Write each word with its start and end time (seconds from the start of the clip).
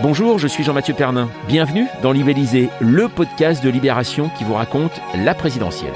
Bonjour, 0.00 0.38
je 0.38 0.48
suis 0.48 0.64
Jean-Mathieu 0.64 0.94
Pernin. 0.94 1.28
Bienvenue 1.46 1.86
dans 2.02 2.12
Libellisé, 2.12 2.70
le 2.80 3.08
podcast 3.08 3.62
de 3.62 3.68
Libération 3.68 4.30
qui 4.36 4.44
vous 4.44 4.54
raconte 4.54 5.00
la 5.14 5.34
présidentielle. 5.34 5.92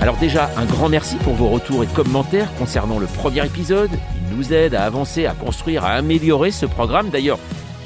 Alors 0.00 0.16
déjà, 0.18 0.50
un 0.56 0.66
grand 0.66 0.88
merci 0.88 1.16
pour 1.16 1.34
vos 1.34 1.48
retours 1.48 1.82
et 1.82 1.88
commentaires 1.88 2.52
concernant 2.58 3.00
le 3.00 3.06
premier 3.06 3.44
épisode. 3.44 3.90
Il 4.30 4.36
nous 4.36 4.52
aide 4.52 4.74
à 4.74 4.84
avancer, 4.84 5.26
à 5.26 5.32
construire, 5.32 5.84
à 5.84 5.92
améliorer 5.92 6.52
ce 6.52 6.66
programme. 6.66 7.08
D'ailleurs, 7.08 7.38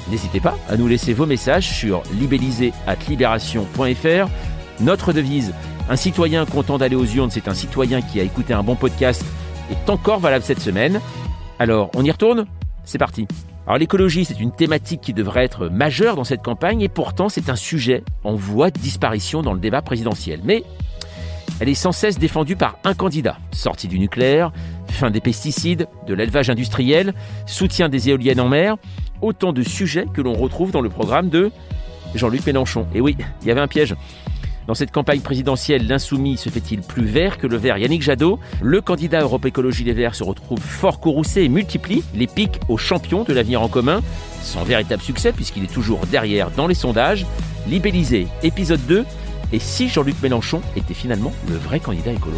n'hésitez 0.09 0.39
pas 0.39 0.55
à 0.69 0.77
nous 0.77 0.87
laisser 0.87 1.13
vos 1.13 1.25
messages 1.25 1.69
sur 1.69 2.03
libellisé.libération.fr. 2.19 4.29
Notre 4.81 5.13
devise, 5.13 5.53
un 5.89 5.95
citoyen 5.95 6.45
content 6.45 6.77
d'aller 6.77 6.95
aux 6.95 7.05
urnes, 7.05 7.31
c'est 7.31 7.47
un 7.47 7.55
citoyen 7.55 8.01
qui 8.01 8.19
a 8.19 8.23
écouté 8.23 8.53
un 8.53 8.61
bon 8.61 8.75
podcast, 8.75 9.25
est 9.71 9.89
encore 9.89 10.19
valable 10.19 10.45
cette 10.45 10.59
semaine. 10.59 11.01
Alors, 11.61 11.91
on 11.93 12.03
y 12.03 12.09
retourne? 12.09 12.47
C'est 12.85 12.97
parti. 12.97 13.27
Alors 13.67 13.77
l'écologie, 13.77 14.25
c'est 14.25 14.39
une 14.39 14.51
thématique 14.51 14.99
qui 14.99 15.13
devrait 15.13 15.45
être 15.45 15.67
majeure 15.67 16.15
dans 16.15 16.23
cette 16.23 16.41
campagne 16.41 16.81
et 16.81 16.89
pourtant 16.89 17.29
c'est 17.29 17.51
un 17.51 17.55
sujet 17.55 18.03
en 18.23 18.33
voie 18.33 18.71
de 18.71 18.79
disparition 18.79 19.43
dans 19.43 19.53
le 19.53 19.59
débat 19.59 19.83
présidentiel. 19.83 20.39
Mais 20.43 20.63
elle 21.59 21.69
est 21.69 21.75
sans 21.75 21.91
cesse 21.91 22.17
défendue 22.17 22.55
par 22.55 22.79
un 22.83 22.95
candidat. 22.95 23.37
Sortie 23.51 23.87
du 23.87 23.99
nucléaire, 23.99 24.51
fin 24.89 25.11
des 25.11 25.21
pesticides, 25.21 25.87
de 26.07 26.15
l'élevage 26.15 26.49
industriel, 26.49 27.13
soutien 27.45 27.89
des 27.89 28.09
éoliennes 28.09 28.39
en 28.39 28.49
mer, 28.49 28.77
autant 29.21 29.53
de 29.53 29.61
sujets 29.61 30.07
que 30.11 30.21
l'on 30.21 30.33
retrouve 30.33 30.71
dans 30.71 30.81
le 30.81 30.89
programme 30.89 31.29
de 31.29 31.51
Jean-Luc 32.15 32.43
Mélenchon. 32.47 32.87
Et 32.95 33.01
oui, 33.01 33.15
il 33.43 33.47
y 33.47 33.51
avait 33.51 33.61
un 33.61 33.67
piège. 33.67 33.95
Dans 34.67 34.75
cette 34.75 34.91
campagne 34.91 35.21
présidentielle, 35.21 35.87
l'insoumis 35.87 36.37
se 36.37 36.49
fait-il 36.49 36.81
plus 36.81 37.03
vert 37.03 37.37
que 37.37 37.47
le 37.47 37.57
vert? 37.57 37.77
Yannick 37.77 38.01
Jadot 38.01 38.39
Le 38.61 38.79
candidat 38.79 39.21
Europe 39.21 39.45
Écologie 39.45 39.83
Les 39.83 39.93
Verts 39.93 40.15
se 40.15 40.23
retrouve 40.23 40.59
fort 40.59 40.99
courroucé 40.99 41.41
et 41.41 41.49
multiplie 41.49 42.03
les 42.13 42.27
pics 42.27 42.59
aux 42.69 42.77
champions 42.77 43.23
de 43.23 43.33
l'avenir 43.33 43.61
en 43.61 43.67
commun, 43.67 44.01
sans 44.41 44.63
véritable 44.63 45.01
succès 45.01 45.31
puisqu'il 45.31 45.63
est 45.63 45.73
toujours 45.73 46.05
derrière 46.05 46.51
dans 46.51 46.67
les 46.67 46.75
sondages. 46.75 47.25
Libellisé, 47.67 48.27
épisode 48.43 48.85
2, 48.87 49.05
et 49.53 49.59
si 49.59 49.89
Jean-Luc 49.89 50.15
Mélenchon 50.21 50.61
était 50.75 50.93
finalement 50.93 51.33
le 51.49 51.55
vrai 51.55 51.79
candidat 51.79 52.11
écolo? 52.11 52.37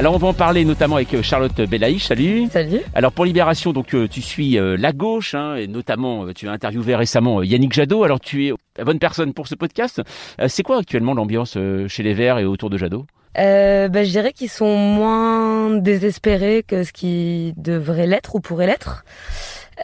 Alors 0.00 0.14
on 0.14 0.16
va 0.16 0.28
en 0.28 0.32
parler 0.32 0.64
notamment 0.64 0.96
avec 0.96 1.12
euh, 1.12 1.22
Charlotte 1.22 1.60
Belaïch. 1.60 2.06
Salut. 2.06 2.48
Salut. 2.50 2.80
Alors 2.94 3.12
pour 3.12 3.26
Libération, 3.26 3.74
donc 3.74 3.94
euh, 3.94 4.08
tu 4.08 4.22
suis 4.22 4.58
euh, 4.58 4.78
la 4.78 4.94
gauche, 4.94 5.34
hein, 5.34 5.56
et 5.56 5.66
notamment 5.66 6.32
tu 6.32 6.48
as 6.48 6.52
interviewé 6.52 6.96
récemment 6.96 7.42
Yannick 7.42 7.74
Jadot. 7.74 8.02
Alors 8.02 8.18
tu 8.18 8.46
es 8.46 8.54
la 8.78 8.84
bonne 8.84 8.98
personne 8.98 9.34
pour 9.34 9.46
ce 9.46 9.54
podcast. 9.54 10.00
c'est 10.48 10.62
quoi 10.62 10.78
actuellement 10.78 11.12
l'ambiance 11.12 11.58
chez 11.88 12.02
les 12.02 12.14
Verts 12.14 12.38
et 12.38 12.46
autour 12.46 12.70
de 12.70 12.78
Jadot? 12.78 13.04
Euh, 13.36 13.88
bah, 13.90 14.02
je 14.02 14.08
dirais 14.08 14.32
qu'ils 14.32 14.48
sont 14.48 14.74
moins 14.74 15.68
désespérés 15.68 16.64
que 16.66 16.82
ce 16.82 16.94
qui 16.94 17.52
devrait 17.58 18.06
l'être 18.06 18.36
ou 18.36 18.40
pourrait 18.40 18.68
l'être. 18.68 19.04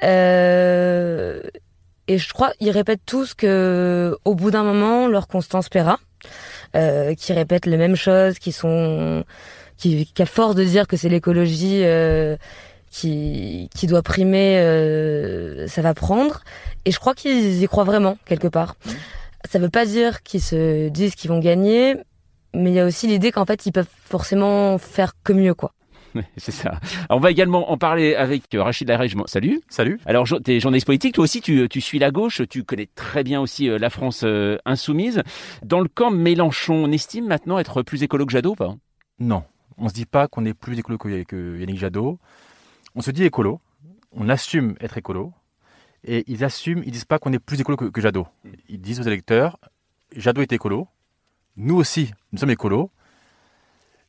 Euh, 0.02 1.42
et 2.08 2.16
je 2.16 2.32
crois 2.32 2.52
qu'ils 2.52 2.70
répètent 2.70 3.04
tous 3.04 3.34
que 3.34 4.16
au 4.24 4.34
bout 4.34 4.50
d'un 4.50 4.62
moment, 4.62 5.08
leur 5.08 5.28
constance 5.28 5.68
paiera. 5.68 5.98
Euh, 6.74 7.14
qui 7.14 7.32
répètent 7.32 7.66
les 7.66 7.76
mêmes 7.76 7.96
choses, 7.96 8.38
qui 8.38 8.52
sont, 8.52 9.24
qui, 9.76 10.06
qu'à 10.12 10.26
force 10.26 10.54
de 10.54 10.64
dire 10.64 10.86
que 10.86 10.96
c'est 10.96 11.08
l'écologie 11.08 11.82
euh, 11.84 12.36
qui, 12.90 13.70
qui 13.74 13.86
doit 13.86 14.02
primer, 14.02 14.58
euh, 14.58 15.66
ça 15.68 15.80
va 15.80 15.94
prendre. 15.94 16.42
Et 16.84 16.90
je 16.90 16.98
crois 16.98 17.14
qu'ils 17.14 17.62
y 17.62 17.66
croient 17.66 17.84
vraiment 17.84 18.18
quelque 18.26 18.48
part. 18.48 18.76
Ça 19.50 19.58
veut 19.58 19.70
pas 19.70 19.86
dire 19.86 20.22
qu'ils 20.22 20.42
se 20.42 20.88
disent 20.88 21.14
qu'ils 21.14 21.30
vont 21.30 21.38
gagner, 21.38 21.96
mais 22.52 22.70
il 22.70 22.74
y 22.74 22.80
a 22.80 22.84
aussi 22.84 23.06
l'idée 23.06 23.32
qu'en 23.32 23.46
fait, 23.46 23.64
ils 23.64 23.72
peuvent 23.72 23.86
forcément 24.04 24.76
faire 24.78 25.12
que 25.22 25.32
mieux, 25.32 25.54
quoi. 25.54 25.72
C'est 26.36 26.52
ça. 26.52 26.80
on 27.10 27.18
va 27.18 27.30
également 27.30 27.70
en 27.70 27.78
parler 27.78 28.14
avec 28.14 28.44
Rachid 28.54 28.88
Larège. 28.88 29.16
Salut. 29.26 29.60
Salut. 29.68 30.00
Alors, 30.06 30.26
tu 30.26 30.52
es 30.52 30.60
journaliste 30.60 30.86
politique. 30.86 31.14
Toi 31.14 31.24
aussi, 31.24 31.40
tu, 31.40 31.68
tu, 31.68 31.80
suis 31.80 31.98
la 31.98 32.10
gauche. 32.10 32.42
Tu 32.48 32.64
connais 32.64 32.88
très 32.94 33.24
bien 33.24 33.40
aussi 33.40 33.68
euh, 33.68 33.78
la 33.78 33.90
France 33.90 34.22
euh, 34.24 34.58
insoumise. 34.64 35.22
Dans 35.64 35.80
le 35.80 35.88
camp 35.88 36.10
Mélenchon, 36.10 36.84
on 36.84 36.92
estime 36.92 37.26
maintenant 37.26 37.58
être 37.58 37.82
plus 37.82 38.02
écolo 38.02 38.26
que 38.26 38.32
Jadot 38.32 38.54
pas? 38.54 38.74
Non. 39.18 39.42
On 39.78 39.88
se 39.88 39.94
dit 39.94 40.06
pas 40.06 40.28
qu'on 40.28 40.44
est 40.44 40.54
plus 40.54 40.78
écolo 40.78 40.98
que 40.98 41.58
Yannick 41.58 41.78
Jadot. 41.78 42.18
On 42.94 43.02
se 43.02 43.10
dit 43.10 43.24
écolo. 43.24 43.60
On 44.12 44.28
assume 44.28 44.76
être 44.80 44.96
écolo. 44.96 45.32
Et 46.04 46.24
ils 46.28 46.44
assument, 46.44 46.82
ils 46.84 46.92
disent 46.92 47.04
pas 47.04 47.18
qu'on 47.18 47.32
est 47.32 47.38
plus 47.38 47.60
écolo 47.60 47.76
que, 47.76 47.86
que 47.86 48.00
Jadot. 48.00 48.26
Ils 48.68 48.80
disent 48.80 49.00
aux 49.00 49.04
électeurs, 49.04 49.58
Jadot 50.14 50.42
est 50.42 50.52
écolo 50.52 50.88
nous 51.56 51.76
aussi, 51.76 52.12
nous 52.32 52.38
sommes 52.38 52.50
écolos. 52.50 52.90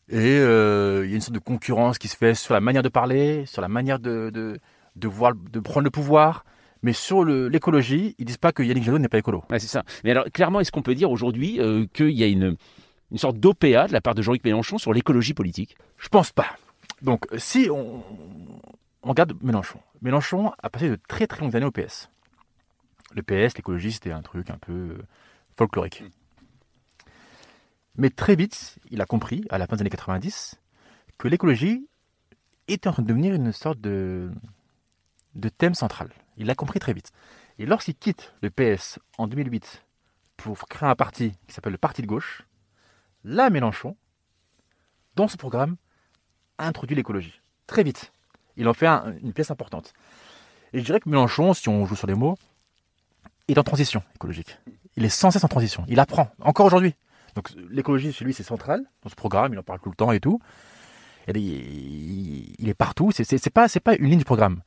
Et 0.09 0.39
euh, 0.39 1.03
il 1.05 1.09
y 1.09 1.13
a 1.13 1.15
une 1.15 1.21
sorte 1.21 1.33
de 1.33 1.39
concurrence 1.39 1.97
qui 1.97 2.07
se 2.07 2.15
fait 2.15 2.33
sur 2.33 2.53
la 2.53 2.61
manière 2.61 2.83
de 2.83 2.89
parler, 2.89 3.45
sur 3.45 3.61
la 3.61 3.67
manière 3.67 3.99
de, 3.99 4.29
de, 4.31 5.07
voir, 5.07 5.33
de 5.35 5.59
prendre 5.59 5.83
le 5.83 5.91
pouvoir. 5.91 6.45
Mais 6.83 6.93
sur 6.93 7.25
l'écologie, 7.25 8.15
ils 8.17 8.25
disent 8.25 8.37
pas 8.37 8.51
que 8.51 8.63
Yannick 8.63 8.83
Jadot 8.83 8.99
n'est 8.99 9.09
pas 9.09 9.17
écolo. 9.17 9.43
c'est 9.49 9.59
ça. 9.61 9.83
Mais 10.03 10.11
alors, 10.11 10.25
clairement, 10.25 10.59
est-ce 10.59 10.71
qu'on 10.71 10.83
peut 10.83 10.95
dire 10.95 11.11
aujourd'hui 11.11 11.59
euh, 11.59 11.85
qu'il 11.91 12.11
y 12.11 12.23
a 12.23 12.27
une, 12.27 12.55
une 13.11 13.17
sorte 13.17 13.37
d'OPA 13.37 13.87
de 13.87 13.93
la 13.93 13.99
part 13.99 14.15
de 14.15 14.21
Jean-Luc 14.21 14.43
Mélenchon 14.45 14.77
sur 14.77 14.93
l'écologie 14.93 15.33
politique? 15.33 15.75
Je 15.97 16.07
pense 16.07 16.31
pas. 16.31 16.55
Donc, 17.01 17.25
si 17.37 17.69
on, 17.69 18.03
on, 19.03 19.09
regarde 19.09 19.33
Mélenchon, 19.41 19.79
Mélenchon 20.01 20.51
a 20.61 20.69
passé 20.69 20.89
de 20.89 20.97
très 21.07 21.27
très 21.27 21.41
longues 21.41 21.55
années 21.55 21.65
au 21.65 21.71
PS. 21.71 22.09
Le 23.13 23.21
PS, 23.23 23.57
l'écologie, 23.57 23.91
c'était 23.91 24.11
un 24.11 24.21
truc 24.21 24.49
un 24.49 24.57
peu 24.57 24.71
euh, 24.71 24.97
folklorique. 25.55 26.03
Mais 27.97 28.09
très 28.09 28.35
vite, 28.35 28.77
il 28.91 29.01
a 29.01 29.05
compris, 29.05 29.43
à 29.49 29.57
la 29.57 29.67
fin 29.67 29.75
des 29.75 29.81
années 29.81 29.89
90, 29.89 30.59
que 31.17 31.27
l'écologie 31.27 31.87
était 32.67 32.87
en 32.87 32.93
train 32.93 33.03
de 33.03 33.07
devenir 33.07 33.33
une 33.33 33.51
sorte 33.51 33.81
de, 33.81 34.31
de 35.35 35.49
thème 35.49 35.73
central. 35.73 36.09
Il 36.37 36.45
l'a 36.45 36.55
compris 36.55 36.79
très 36.79 36.93
vite. 36.93 37.11
Et 37.57 37.65
lorsqu'il 37.65 37.95
quitte 37.95 38.33
le 38.41 38.51
PS 38.51 38.99
en 39.17 39.27
2008 39.27 39.83
pour 40.37 40.67
créer 40.67 40.87
un 40.87 40.95
parti 40.95 41.31
qui 41.47 41.53
s'appelle 41.53 41.71
le 41.71 41.79
Parti 41.79 42.03
de 42.03 42.07
gauche, 42.07 42.43
là, 43.23 43.49
Mélenchon, 43.49 43.95
dans 45.15 45.27
ce 45.27 45.37
programme, 45.37 45.77
introduit 46.59 46.95
l'écologie. 46.95 47.41
Très 47.65 47.83
vite. 47.83 48.11
Il 48.55 48.67
en 48.67 48.73
fait 48.73 48.87
une 48.87 49.33
pièce 49.33 49.49
importante. 49.49 49.93
Et 50.73 50.79
je 50.79 50.85
dirais 50.85 50.99
que 50.99 51.09
Mélenchon, 51.09 51.53
si 51.55 51.69
on 51.69 51.85
joue 51.85 51.95
sur 51.95 52.07
les 52.07 52.13
mots, 52.13 52.37
est 53.47 53.57
en 53.57 53.63
transition 53.63 54.03
écologique. 54.15 54.57
Il 54.95 55.05
est 55.05 55.09
sans 55.09 55.31
cesse 55.31 55.43
en 55.43 55.47
transition. 55.47 55.85
Il 55.87 55.99
apprend, 55.99 56.29
encore 56.41 56.65
aujourd'hui. 56.67 56.93
Donc 57.37 57.53
l'écologie 57.69 58.11
chez 58.11 58.25
lui 58.25 58.33
c'est 58.33 58.41
central 58.41 58.81
dans 59.03 59.11
ce 59.11 59.15
programme, 59.15 59.53
il 59.53 59.59
en 59.59 59.63
parle 59.63 59.79
tout 59.79 59.91
le 59.91 59.95
temps 59.95 60.11
et 60.11 60.19
tout. 60.19 60.39
Il, 61.27 62.67
est 62.67 62.73
partout, 62.73 63.11
c'est 63.11 63.49
pas 63.51 63.67
pas 63.83 63.95
une 63.95 64.09
ligne 64.09 64.17
du 64.17 64.25
programme. 64.25 64.61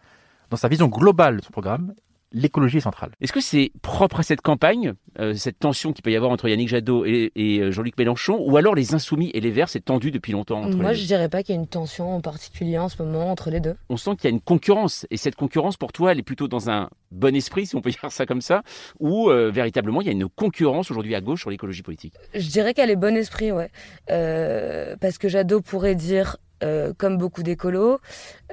Dans 0.50 0.56
sa 0.56 0.68
vision 0.68 0.86
globale 0.86 1.38
de 1.38 1.42
son 1.42 1.50
programme, 1.50 1.94
l'écologie 2.32 2.78
est 2.78 2.82
centrale. 2.82 3.12
Est-ce 3.20 3.32
que 3.32 3.40
c'est 3.40 3.72
propre 3.82 4.20
à 4.20 4.22
cette 4.22 4.40
campagne, 4.40 4.94
euh, 5.18 5.34
cette 5.34 5.58
tension 5.58 5.92
qu'il 5.92 6.02
peut 6.02 6.12
y 6.12 6.16
avoir 6.16 6.30
entre 6.30 6.48
Yannick 6.48 6.68
Jadot 6.68 7.04
et, 7.04 7.32
euh, 7.38 7.70
Jean-Luc 7.72 7.96
Mélenchon, 7.98 8.38
ou 8.40 8.56
alors 8.56 8.74
les 8.74 8.94
Insoumis 8.94 9.30
et 9.34 9.40
les 9.40 9.50
Verts, 9.50 9.68
c'est 9.68 9.84
tendu 9.84 10.10
depuis 10.10 10.32
longtemps 10.32 10.62
entre 10.62 10.76
Moi, 10.76 10.92
je 10.92 11.04
dirais 11.04 11.28
pas 11.28 11.42
qu'il 11.42 11.54
y 11.54 11.58
a 11.58 11.60
une 11.60 11.66
tension 11.66 12.14
en 12.14 12.20
particulier 12.20 12.78
en 12.78 12.88
ce 12.88 13.02
moment 13.02 13.30
entre 13.30 13.50
les 13.50 13.60
deux. 13.60 13.76
On 13.88 13.96
sent 13.96 14.12
qu'il 14.16 14.24
y 14.24 14.32
a 14.32 14.34
une 14.34 14.40
concurrence, 14.40 15.06
et 15.10 15.16
cette 15.16 15.36
concurrence, 15.36 15.76
pour 15.76 15.92
toi, 15.92 16.12
elle 16.12 16.18
est 16.18 16.24
plutôt 16.24 16.48
dans 16.48 16.70
un 16.70 16.88
bon 17.10 17.34
esprit, 17.34 17.66
si 17.66 17.76
on 17.76 17.80
peut 17.80 17.90
dire 18.02 18.12
ça 18.12 18.26
comme 18.26 18.40
ça, 18.40 18.62
ou 18.98 19.30
euh, 19.30 19.50
véritablement 19.50 20.00
il 20.00 20.06
y 20.06 20.10
a 20.10 20.12
une 20.12 20.28
concurrence 20.28 20.90
aujourd'hui 20.90 21.14
à 21.14 21.20
gauche 21.20 21.40
sur 21.40 21.50
l'écologie 21.50 21.82
politique? 21.82 22.14
Je 22.34 22.48
dirais 22.48 22.74
qu'elle 22.74 22.90
est 22.90 22.96
bon 22.96 23.16
esprit, 23.16 23.52
ouais. 23.52 23.70
parce 24.06 25.18
que 25.18 25.28
Jadot 25.28 25.60
pourrait 25.60 25.94
dire 25.94 26.36
euh, 26.62 26.92
comme 26.96 27.16
beaucoup 27.18 27.42
d'écolos, 27.42 28.00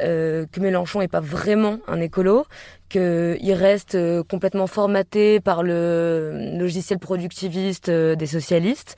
euh, 0.01 0.45
que 0.51 0.59
Mélenchon 0.59 0.99
n'est 0.99 1.07
pas 1.07 1.19
vraiment 1.19 1.79
un 1.87 1.99
écolo, 1.99 2.45
qu'il 2.89 3.53
reste 3.53 3.95
euh, 3.95 4.23
complètement 4.23 4.67
formaté 4.67 5.39
par 5.39 5.63
le 5.63 6.57
logiciel 6.57 6.99
productiviste 6.99 7.89
des 7.89 8.25
socialistes, 8.25 8.95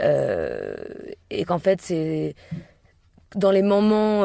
et 0.00 1.44
qu'en 1.44 1.58
fait 1.58 1.80
c'est 1.82 2.34
dans 3.34 3.50
les 3.50 3.62
moments 3.62 4.22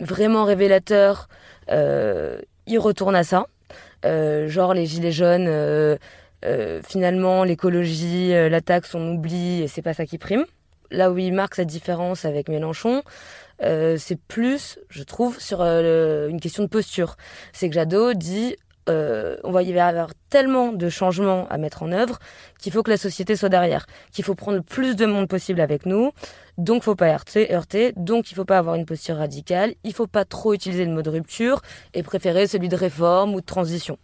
vraiment 0.00 0.44
révélateurs, 0.44 1.28
il 1.68 2.78
retourne 2.78 3.14
à 3.14 3.22
ça. 3.22 3.46
Genre 4.02 4.72
les 4.72 4.86
gilets 4.86 5.12
jaunes, 5.12 5.98
finalement 6.86 7.44
l'écologie, 7.44 8.34
euh, 8.34 8.48
la 8.48 8.60
taxe, 8.60 8.94
on 8.94 9.14
oublie 9.14 9.62
et 9.62 9.68
c'est 9.68 9.82
pas 9.82 9.94
ça 9.94 10.06
qui 10.06 10.18
prime. 10.18 10.44
Là 10.94 11.10
où 11.10 11.18
il 11.18 11.32
marque 11.32 11.56
sa 11.56 11.64
différence 11.64 12.24
avec 12.24 12.48
Mélenchon, 12.48 13.02
euh, 13.62 13.96
c'est 13.98 14.18
plus, 14.18 14.78
je 14.88 15.02
trouve, 15.02 15.40
sur 15.40 15.60
euh, 15.60 16.28
une 16.28 16.40
question 16.40 16.62
de 16.62 16.68
posture. 16.68 17.16
C'est 17.52 17.68
que 17.68 17.74
Jadot 17.74 18.14
dit 18.14 18.56
euh, 18.88 19.36
on 19.44 19.50
va 19.50 19.62
y 19.62 19.78
avoir 19.78 20.10
tellement 20.28 20.72
de 20.72 20.88
changements 20.90 21.48
à 21.48 21.56
mettre 21.56 21.82
en 21.82 21.90
œuvre 21.90 22.18
qu'il 22.60 22.70
faut 22.70 22.82
que 22.82 22.90
la 22.90 22.98
société 22.98 23.34
soit 23.34 23.48
derrière, 23.48 23.86
qu'il 24.12 24.24
faut 24.24 24.34
prendre 24.34 24.58
le 24.58 24.62
plus 24.62 24.94
de 24.94 25.06
monde 25.06 25.26
possible 25.26 25.60
avec 25.60 25.86
nous, 25.86 26.12
donc 26.58 26.82
faut 26.82 26.94
pas 26.94 27.08
heurter, 27.08 27.92
donc 27.96 28.30
il 28.30 28.34
faut 28.34 28.44
pas 28.44 28.58
avoir 28.58 28.74
une 28.74 28.84
posture 28.84 29.16
radicale, 29.16 29.74
il 29.84 29.94
faut 29.94 30.06
pas 30.06 30.26
trop 30.26 30.52
utiliser 30.52 30.84
le 30.84 30.92
mot 30.92 31.00
de 31.00 31.08
rupture 31.08 31.62
et 31.94 32.02
préférer 32.02 32.46
celui 32.46 32.68
de 32.68 32.76
réforme 32.76 33.34
ou 33.34 33.40
de 33.40 33.46
transition. 33.46 33.98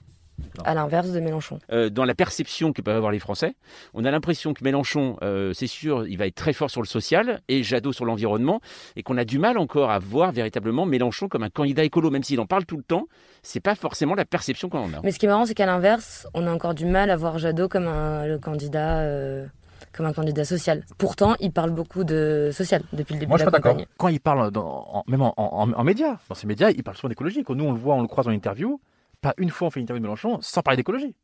À 0.64 0.74
l'inverse 0.74 1.10
de 1.10 1.20
Mélenchon. 1.20 1.58
Euh, 1.72 1.90
dans 1.90 2.04
la 2.04 2.14
perception 2.14 2.72
que 2.72 2.82
peuvent 2.82 2.96
avoir 2.96 3.12
les 3.12 3.18
Français, 3.18 3.54
on 3.94 4.04
a 4.04 4.10
l'impression 4.10 4.52
que 4.54 4.62
Mélenchon, 4.64 5.16
euh, 5.22 5.52
c'est 5.54 5.66
sûr, 5.66 6.06
il 6.06 6.16
va 6.18 6.26
être 6.26 6.34
très 6.34 6.52
fort 6.52 6.70
sur 6.70 6.80
le 6.82 6.86
social 6.86 7.40
et 7.48 7.62
Jadot 7.62 7.92
sur 7.92 8.04
l'environnement, 8.04 8.60
et 8.96 9.02
qu'on 9.02 9.16
a 9.16 9.24
du 9.24 9.38
mal 9.38 9.58
encore 9.58 9.90
à 9.90 9.98
voir 9.98 10.32
véritablement 10.32 10.86
Mélenchon 10.86 11.28
comme 11.28 11.42
un 11.42 11.50
candidat 11.50 11.84
écolo, 11.84 12.10
même 12.10 12.22
s'il 12.22 12.40
en 12.40 12.46
parle 12.46 12.66
tout 12.66 12.76
le 12.76 12.82
temps. 12.82 13.06
C'est 13.42 13.60
pas 13.60 13.74
forcément 13.74 14.14
la 14.14 14.24
perception 14.24 14.68
qu'on 14.68 14.80
en 14.84 14.92
a. 14.94 15.00
Mais 15.02 15.12
ce 15.12 15.18
qui 15.18 15.26
est 15.26 15.28
marrant, 15.28 15.46
c'est 15.46 15.54
qu'à 15.54 15.66
l'inverse, 15.66 16.26
on 16.34 16.46
a 16.46 16.52
encore 16.52 16.74
du 16.74 16.84
mal 16.86 17.10
à 17.10 17.16
voir 17.16 17.38
Jadot 17.38 17.68
comme 17.68 17.86
un 17.86 18.26
le 18.26 18.38
candidat. 18.38 18.98
euh, 19.00 19.46
comme 19.92 20.04
un 20.06 20.12
candidat 20.12 20.44
social. 20.44 20.84
Pourtant, 20.98 21.34
il 21.40 21.50
parle 21.52 21.70
beaucoup 21.70 22.04
de 22.04 22.50
social 22.52 22.82
depuis 22.92 23.14
le 23.14 23.20
début 23.20 23.30
Moi, 23.30 23.38
je 23.38 23.44
de 23.44 23.48
suis 23.48 23.50
pas 23.50 23.56
la 23.56 23.62
d'accord. 23.62 23.72
campagne. 23.78 23.86
Quand 23.96 24.08
il 24.08 24.20
parle, 24.20 24.50
dans- 24.52 24.86
en- 24.92 25.04
même 25.08 25.22
en, 25.22 25.32
en- 25.36 25.72
en 25.72 25.84
médias, 25.84 26.18
dans 26.28 26.34
ces 26.36 26.46
médias, 26.46 26.70
il 26.70 26.82
parle 26.84 26.96
souvent 26.98 27.08
d'écologie. 27.08 27.42
Quand 27.42 27.54
nous, 27.54 27.64
on 27.64 27.72
le 27.72 27.78
voit, 27.78 27.94
on 27.94 28.02
le 28.02 28.06
croise 28.06 28.28
en 28.28 28.30
interview, 28.30 28.78
pas 29.20 29.34
une 29.36 29.50
fois 29.50 29.68
on 29.68 29.70
fait 29.70 29.80
une 29.80 29.84
interview 29.84 30.00
de 30.00 30.06
Mélenchon 30.06 30.40
sans 30.40 30.62
parler 30.62 30.76
d'écologie. 30.76 31.14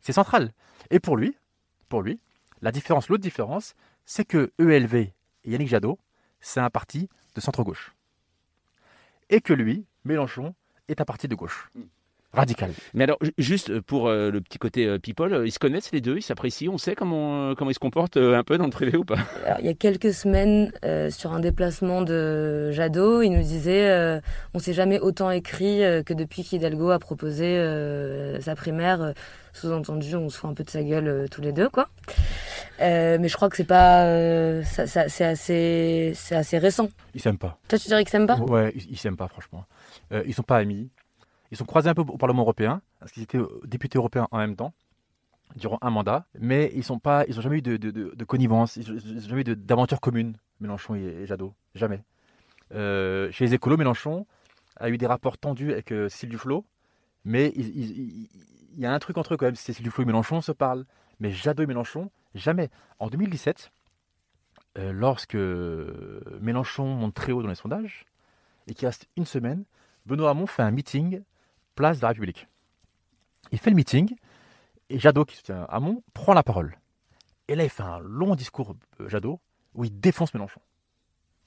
C'est 0.00 0.12
central. 0.12 0.52
Et 0.90 1.00
pour 1.00 1.16
lui, 1.16 1.36
pour 1.88 2.02
lui, 2.02 2.20
la 2.60 2.72
différence, 2.72 3.08
l'autre 3.08 3.22
différence, 3.22 3.74
c'est 4.04 4.24
que 4.24 4.52
ELV 4.58 4.94
et 4.94 5.14
Yannick 5.44 5.68
Jadot, 5.68 5.98
c'est 6.40 6.60
un 6.60 6.70
parti 6.70 7.08
de 7.34 7.40
centre-gauche. 7.40 7.94
Et 9.30 9.40
que 9.40 9.52
lui, 9.52 9.86
Mélenchon, 10.04 10.54
est 10.88 11.00
un 11.00 11.04
parti 11.04 11.28
de 11.28 11.34
gauche. 11.34 11.70
Radical. 12.34 12.70
Mais 12.94 13.04
alors, 13.04 13.18
ju- 13.20 13.32
juste 13.38 13.80
pour 13.80 14.08
euh, 14.08 14.30
le 14.30 14.40
petit 14.40 14.58
côté 14.58 14.86
euh, 14.86 14.98
people, 14.98 15.32
euh, 15.32 15.46
ils 15.46 15.52
se 15.52 15.58
connaissent 15.58 15.92
les 15.92 16.00
deux, 16.00 16.16
ils 16.16 16.22
s'apprécient, 16.22 16.72
on 16.72 16.78
sait 16.78 16.94
comment, 16.94 17.50
euh, 17.50 17.54
comment 17.54 17.70
ils 17.70 17.74
se 17.74 17.78
comportent 17.78 18.16
euh, 18.16 18.36
un 18.36 18.42
peu 18.44 18.58
dans 18.58 18.64
le 18.64 18.70
privé 18.70 18.96
ou 18.96 19.04
pas? 19.04 19.16
Alors, 19.46 19.58
il 19.60 19.66
y 19.66 19.68
a 19.70 19.74
quelques 19.74 20.12
semaines, 20.12 20.72
euh, 20.84 21.10
sur 21.10 21.32
un 21.32 21.40
déplacement 21.40 22.02
de 22.02 22.70
Jadot, 22.72 23.22
il 23.22 23.30
nous 23.30 23.42
disait 23.42 23.88
euh, 23.90 24.20
on 24.54 24.58
s'est 24.58 24.72
jamais 24.74 24.98
autant 25.00 25.30
écrit 25.30 25.84
euh, 25.84 26.02
que 26.02 26.14
depuis 26.14 26.42
qu'Hidalgo 26.44 26.90
a 26.90 26.98
proposé 26.98 27.44
euh, 27.58 28.40
sa 28.40 28.54
primaire. 28.54 29.02
Euh, 29.02 29.12
Sous-entendu, 29.56 30.16
on 30.16 30.30
se 30.30 30.36
fout 30.38 30.50
un 30.50 30.54
peu 30.54 30.64
de 30.64 30.70
sa 30.70 30.82
gueule 30.82 31.06
euh, 31.06 31.26
tous 31.30 31.40
les 31.40 31.52
deux, 31.52 31.68
quoi. 31.68 31.88
Euh, 32.80 33.18
mais 33.20 33.28
je 33.28 33.36
crois 33.36 33.48
que 33.48 33.56
c'est 33.56 33.62
pas, 33.62 34.04
euh, 34.06 34.64
ça, 34.64 34.88
ça- 34.88 35.08
c'est 35.08 35.24
assez, 35.24 36.12
c'est 36.16 36.34
assez 36.34 36.58
récent. 36.58 36.88
Ils 37.14 37.20
s'aiment 37.20 37.38
pas. 37.38 37.56
Toi, 37.68 37.78
tu 37.78 37.86
dirais 37.86 38.02
que 38.02 38.10
s'aiment 38.10 38.26
pas? 38.26 38.34
Ouais, 38.36 38.72
ils, 38.74 38.90
ils 38.90 38.98
s'aiment 38.98 39.16
pas, 39.16 39.28
franchement. 39.28 39.64
Euh, 40.12 40.24
ils 40.26 40.34
sont 40.34 40.42
pas 40.42 40.56
amis. 40.56 40.90
Ils 41.50 41.56
sont 41.56 41.64
croisés 41.64 41.88
un 41.88 41.94
peu 41.94 42.02
au 42.02 42.16
Parlement 42.16 42.42
européen, 42.42 42.80
parce 43.00 43.12
qu'ils 43.12 43.22
étaient 43.22 43.38
euh, 43.38 43.60
députés 43.64 43.98
européens 43.98 44.28
en 44.30 44.38
même 44.38 44.56
temps, 44.56 44.72
durant 45.56 45.78
un 45.82 45.90
mandat. 45.90 46.26
Mais 46.38 46.70
ils 46.74 46.84
sont 46.84 47.00
jamais 47.04 47.58
eu 47.58 47.62
de, 47.62 48.24
connivence, 48.24 48.76
ils 48.76 48.92
n'ont 48.92 49.20
jamais 49.20 49.42
eu 49.42 49.56
d'aventure 49.56 50.00
commune, 50.00 50.36
Mélenchon 50.60 50.94
et, 50.94 51.26
Jadot. 51.26 51.54
Jamais. 51.74 52.02
Euh, 52.72 53.30
chez 53.30 53.44
les 53.44 53.54
écolos, 53.54 53.76
Mélenchon 53.76 54.26
a 54.76 54.90
eu 54.90 54.98
des 54.98 55.06
rapports 55.06 55.38
tendus 55.38 55.72
avec 55.72 55.92
euh, 55.92 56.08
Duflot, 56.24 56.64
mais 57.24 57.52
il 57.54 58.28
y 58.76 58.86
a 58.86 58.92
un 58.92 58.98
truc 58.98 59.18
entre 59.18 59.34
eux 59.34 59.36
quand 59.36 59.46
même. 59.46 59.54
Cécile 59.54 59.84
Duflot 59.84 60.02
et 60.02 60.06
Mélenchon 60.06 60.40
se 60.40 60.52
parlent, 60.52 60.84
mais 61.20 61.30
Jadot 61.30 61.62
et 61.62 61.66
Mélenchon, 61.66 62.10
jamais. 62.34 62.70
En 62.98 63.08
2017, 63.08 63.70
euh, 64.78 64.92
lorsque 64.92 65.36
Mélenchon 66.40 66.86
monte 66.86 67.14
très 67.14 67.32
haut 67.32 67.42
dans 67.42 67.48
les 67.48 67.54
sondages, 67.54 68.06
et 68.66 68.74
qu'il 68.74 68.86
reste 68.86 69.06
une 69.16 69.26
semaine, 69.26 69.64
Benoît 70.06 70.30
Hamon 70.30 70.46
fait 70.46 70.62
un 70.62 70.70
meeting 70.70 71.22
place 71.74 71.98
de 71.98 72.02
la 72.02 72.08
République. 72.08 72.48
Il 73.52 73.58
fait 73.58 73.70
le 73.70 73.76
meeting 73.76 74.14
et 74.90 74.98
Jadot, 74.98 75.24
qui 75.24 75.36
soutient 75.36 75.64
Hamon, 75.68 76.02
prend 76.12 76.34
la 76.34 76.42
parole. 76.42 76.76
Et 77.48 77.54
là, 77.54 77.64
il 77.64 77.70
fait 77.70 77.82
un 77.82 77.98
long 78.00 78.34
discours, 78.34 78.74
euh, 79.00 79.08
Jadot, 79.08 79.40
où 79.74 79.84
il 79.84 80.00
défonce 80.00 80.32
Mélenchon. 80.34 80.60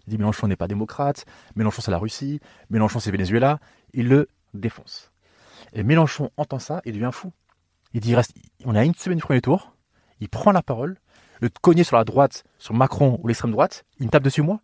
Il 0.05 0.11
dit 0.11 0.17
Mélenchon 0.17 0.47
n'est 0.47 0.55
pas 0.55 0.67
démocrate, 0.67 1.25
Mélenchon 1.55 1.81
c'est 1.81 1.91
la 1.91 1.97
Russie, 1.97 2.39
Mélenchon 2.69 2.99
c'est 2.99 3.11
Venezuela. 3.11 3.59
Il 3.93 4.07
le 4.07 4.29
défonce. 4.53 5.11
Et 5.73 5.83
Mélenchon 5.83 6.29
entend 6.37 6.59
ça 6.59 6.81
et 6.85 6.91
devient 6.91 7.09
fou. 7.11 7.33
Il 7.93 8.01
dit 8.01 8.09
il 8.11 8.15
reste, 8.15 8.33
on 8.65 8.75
a 8.75 8.83
une 8.85 8.93
semaine 8.93 9.17
du 9.17 9.23
premier 9.23 9.41
tour, 9.41 9.73
il 10.19 10.29
prend 10.29 10.51
la 10.51 10.61
parole, 10.61 10.97
le 11.41 11.49
cogner 11.49 11.83
sur 11.83 11.97
la 11.97 12.03
droite, 12.03 12.43
sur 12.57 12.73
Macron 12.73 13.19
ou 13.21 13.27
l'extrême 13.27 13.51
droite, 13.51 13.85
il 13.99 14.05
me 14.05 14.11
tape 14.11 14.23
dessus 14.23 14.41
moi. 14.41 14.61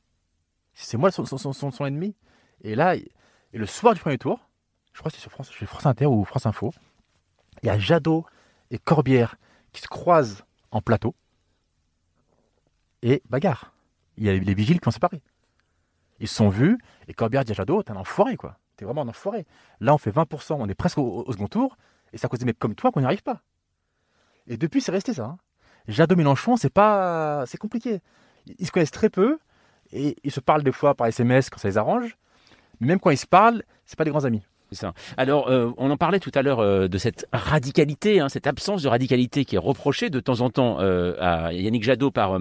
C'est 0.73 0.97
moi 0.97 1.11
son- 1.11 1.25
son- 1.25 1.37
son- 1.53 1.71
son 1.71 1.85
ennemi. 1.85 2.15
Et 2.61 2.75
là, 2.75 2.95
et 2.95 3.11
le 3.51 3.65
soir 3.65 3.93
du 3.93 3.99
premier 3.99 4.17
tour, 4.17 4.49
je 4.93 4.99
crois 4.99 5.09
que 5.09 5.17
c'est 5.17 5.21
sur 5.21 5.31
France, 5.31 5.85
Inter 5.85 6.05
ou 6.05 6.23
France 6.23 6.45
Info, 6.45 6.71
il 7.61 7.67
y 7.67 7.69
a 7.69 7.77
Jadot 7.77 8.25
et 8.71 8.77
Corbière 8.77 9.35
qui 9.71 9.81
se 9.81 9.87
croisent 9.87 10.43
en 10.71 10.81
plateau 10.81 11.15
et 13.01 13.21
bagarre. 13.29 13.73
Il 14.17 14.23
y 14.23 14.29
a 14.29 14.33
les 14.33 14.53
vigiles 14.53 14.79
qui 14.79 14.87
ont 14.87 14.91
séparé. 14.91 15.21
Ils 16.19 16.27
se 16.27 16.35
sont 16.35 16.49
vus 16.49 16.77
et 17.07 17.13
Corbière 17.13 17.43
dit 17.43 17.51
à 17.51 17.55
Jadot, 17.55 17.83
t'es 17.83 17.91
un 17.91 17.95
enfoiré 17.95 18.37
quoi. 18.37 18.57
T'es 18.77 18.85
vraiment 18.85 19.01
un 19.01 19.07
enfoiré. 19.07 19.45
Là, 19.79 19.93
on 19.93 19.97
fait 19.97 20.11
20%, 20.11 20.55
on 20.59 20.67
est 20.67 20.75
presque 20.75 20.97
au, 20.97 21.25
second 21.31 21.47
tour 21.47 21.77
et 22.11 22.17
c'est 22.17 22.25
à 22.25 22.29
cause 22.29 22.39
des 22.39 22.45
mecs 22.45 22.59
comme 22.59 22.75
toi 22.75 22.91
qu'on 22.91 22.99
n'y 23.01 23.05
arrive 23.05 23.23
pas. 23.23 23.41
Et 24.47 24.57
depuis, 24.57 24.81
c'est 24.81 24.91
resté 24.91 25.13
ça. 25.13 25.25
hein. 25.25 25.37
Jadot 25.87 26.15
Mélenchon, 26.15 26.55
c'est 26.55 26.69
pas, 26.69 27.45
c'est 27.45 27.57
compliqué. 27.57 28.01
Ils 28.45 28.65
se 28.65 28.71
connaissent 28.71 28.91
très 28.91 29.09
peu 29.09 29.39
et 29.91 30.15
ils 30.23 30.31
se 30.31 30.39
parlent 30.39 30.63
des 30.63 30.71
fois 30.71 30.95
par 30.95 31.07
SMS 31.07 31.49
quand 31.49 31.59
ça 31.59 31.67
les 31.67 31.77
arrange. 31.77 32.17
Mais 32.79 32.87
même 32.87 32.99
quand 32.99 33.09
ils 33.09 33.17
se 33.17 33.27
parlent, 33.27 33.63
c'est 33.85 33.97
pas 33.97 34.05
des 34.05 34.11
grands 34.11 34.25
amis. 34.25 34.43
Alors, 35.17 35.49
euh, 35.49 35.71
on 35.77 35.91
en 35.91 35.97
parlait 35.97 36.19
tout 36.19 36.31
à 36.33 36.41
l'heure 36.41 36.59
euh, 36.59 36.87
de 36.87 36.97
cette 36.97 37.27
radicalité, 37.31 38.19
hein, 38.19 38.29
cette 38.29 38.47
absence 38.47 38.83
de 38.83 38.87
radicalité 38.87 39.45
qui 39.45 39.55
est 39.55 39.59
reprochée 39.59 40.09
de 40.09 40.19
temps 40.19 40.41
en 40.41 40.49
temps 40.49 40.77
euh, 40.79 41.15
à 41.19 41.53
Yannick 41.53 41.83
Jadot 41.83 42.11
par, 42.11 42.39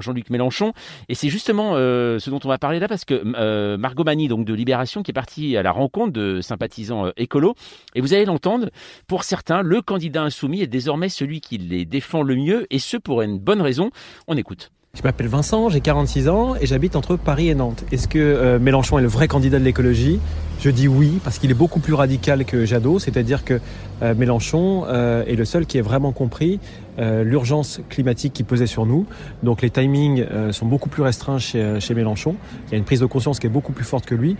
Jean-Luc 0.00 0.28
Mélenchon. 0.28 0.74
Et 1.08 1.14
c'est 1.14 1.30
justement 1.30 1.72
ce 1.74 2.28
dont 2.28 2.40
on 2.44 2.48
va 2.48 2.58
parler 2.58 2.78
là, 2.78 2.88
parce 2.88 3.06
que 3.06 3.76
Margot 3.76 4.04
Mani, 4.04 4.28
donc 4.28 4.44
de 4.44 4.52
Libération, 4.52 5.02
qui 5.02 5.12
est 5.12 5.14
partie 5.14 5.56
à 5.56 5.62
la 5.62 5.72
rencontre 5.72 6.12
de 6.12 6.42
sympathisants 6.42 7.06
euh. 7.06 7.52
Et 7.94 8.00
vous 8.02 8.12
allez 8.12 8.26
l'entendre, 8.26 8.68
pour 9.06 9.24
certains, 9.24 9.62
le 9.62 9.80
candidat 9.80 10.22
insoumis 10.22 10.60
est 10.60 10.66
désormais 10.66 11.08
celui 11.08 11.40
qui 11.40 11.56
les 11.56 11.86
défend 11.86 12.22
le 12.22 12.36
mieux, 12.36 12.66
et 12.68 12.78
ce 12.78 12.98
pour 12.98 13.22
une 13.22 13.38
bonne 13.38 13.62
raison. 13.62 13.90
On 14.26 14.36
écoute. 14.36 14.72
Je 14.94 15.02
m'appelle 15.02 15.28
Vincent, 15.28 15.70
j'ai 15.70 15.80
46 15.80 16.28
ans 16.28 16.54
et 16.56 16.66
j'habite 16.66 16.94
entre 16.94 17.16
Paris 17.16 17.48
et 17.48 17.54
Nantes. 17.54 17.84
Est-ce 17.90 18.08
que 18.08 18.58
Mélenchon 18.58 18.98
est 18.98 19.02
le 19.02 19.08
vrai 19.08 19.26
candidat 19.26 19.58
de 19.58 19.64
l'écologie? 19.64 20.18
Je 20.60 20.70
dis 20.70 20.88
oui, 20.88 21.20
parce 21.22 21.38
qu'il 21.38 21.52
est 21.52 21.54
beaucoup 21.54 21.78
plus 21.78 21.94
radical 21.94 22.44
que 22.44 22.64
Jadot, 22.64 22.98
c'est-à-dire 22.98 23.44
que 23.44 23.60
euh, 24.02 24.14
Mélenchon 24.14 24.84
euh, 24.86 25.24
est 25.24 25.36
le 25.36 25.44
seul 25.44 25.66
qui 25.66 25.78
ait 25.78 25.82
vraiment 25.82 26.10
compris 26.12 26.58
euh, 26.98 27.22
l'urgence 27.22 27.80
climatique 27.88 28.32
qui 28.32 28.42
pesait 28.42 28.66
sur 28.66 28.84
nous. 28.84 29.06
Donc 29.44 29.62
les 29.62 29.70
timings 29.70 30.26
sont 30.50 30.66
beaucoup 30.66 30.88
plus 30.88 31.02
restreints 31.02 31.38
chez, 31.38 31.94
Mélenchon. 31.94 32.34
Il 32.66 32.72
y 32.72 32.74
a 32.74 32.78
une 32.78 32.84
prise 32.84 33.00
de 33.00 33.06
conscience 33.06 33.38
qui 33.38 33.46
est 33.46 33.50
beaucoup 33.50 33.72
plus 33.72 33.84
forte 33.84 34.04
que 34.04 34.16
lui, 34.16 34.36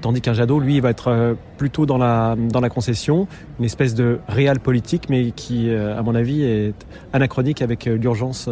tandis 0.00 0.20
qu'un 0.20 0.34
Jadot, 0.34 0.60
lui, 0.60 0.80
va 0.80 0.90
être 0.90 1.36
plutôt 1.58 1.86
dans 1.86 1.98
la, 1.98 2.34
dans 2.36 2.60
la 2.60 2.68
concession, 2.68 3.28
une 3.58 3.64
espèce 3.64 3.94
de 3.94 4.18
réel 4.28 4.60
politique, 4.60 5.08
mais 5.08 5.30
qui, 5.32 5.70
à 5.70 6.02
mon 6.02 6.14
avis, 6.14 6.44
est 6.44 6.74
anachronique 7.12 7.62
avec 7.62 7.84
l'urgence 7.86 8.48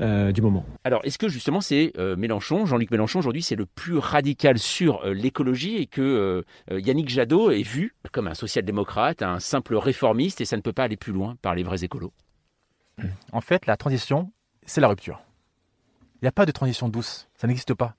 du 0.00 0.42
moment. 0.42 0.64
Alors, 0.84 1.00
est-ce 1.04 1.18
que 1.18 1.28
justement 1.28 1.60
c'est 1.60 1.92
Mélenchon, 2.18 2.66
Jean-Luc 2.66 2.90
Mélenchon 2.90 3.18
aujourd'hui, 3.18 3.42
c'est 3.42 3.56
le 3.56 3.66
plus 3.66 3.98
radical 3.98 4.58
sur 4.58 5.02
l'écologie 5.06 5.76
et 5.76 5.86
que 5.86 6.33
Yannick 6.70 7.08
Jadot 7.08 7.50
est 7.50 7.62
vu 7.62 7.94
comme 8.12 8.28
un 8.28 8.34
social-démocrate, 8.34 9.22
un 9.22 9.40
simple 9.40 9.76
réformiste 9.76 10.40
et 10.40 10.44
ça 10.44 10.56
ne 10.56 10.62
peut 10.62 10.72
pas 10.72 10.84
aller 10.84 10.96
plus 10.96 11.12
loin 11.12 11.36
par 11.42 11.54
les 11.54 11.62
vrais 11.62 11.84
écolos 11.84 12.12
En 13.32 13.40
fait, 13.40 13.66
la 13.66 13.76
transition, 13.76 14.32
c'est 14.66 14.80
la 14.80 14.88
rupture. 14.88 15.20
Il 16.16 16.24
n'y 16.24 16.28
a 16.28 16.32
pas 16.32 16.46
de 16.46 16.52
transition 16.52 16.88
douce, 16.88 17.28
ça 17.34 17.46
n'existe 17.46 17.74
pas. 17.74 17.96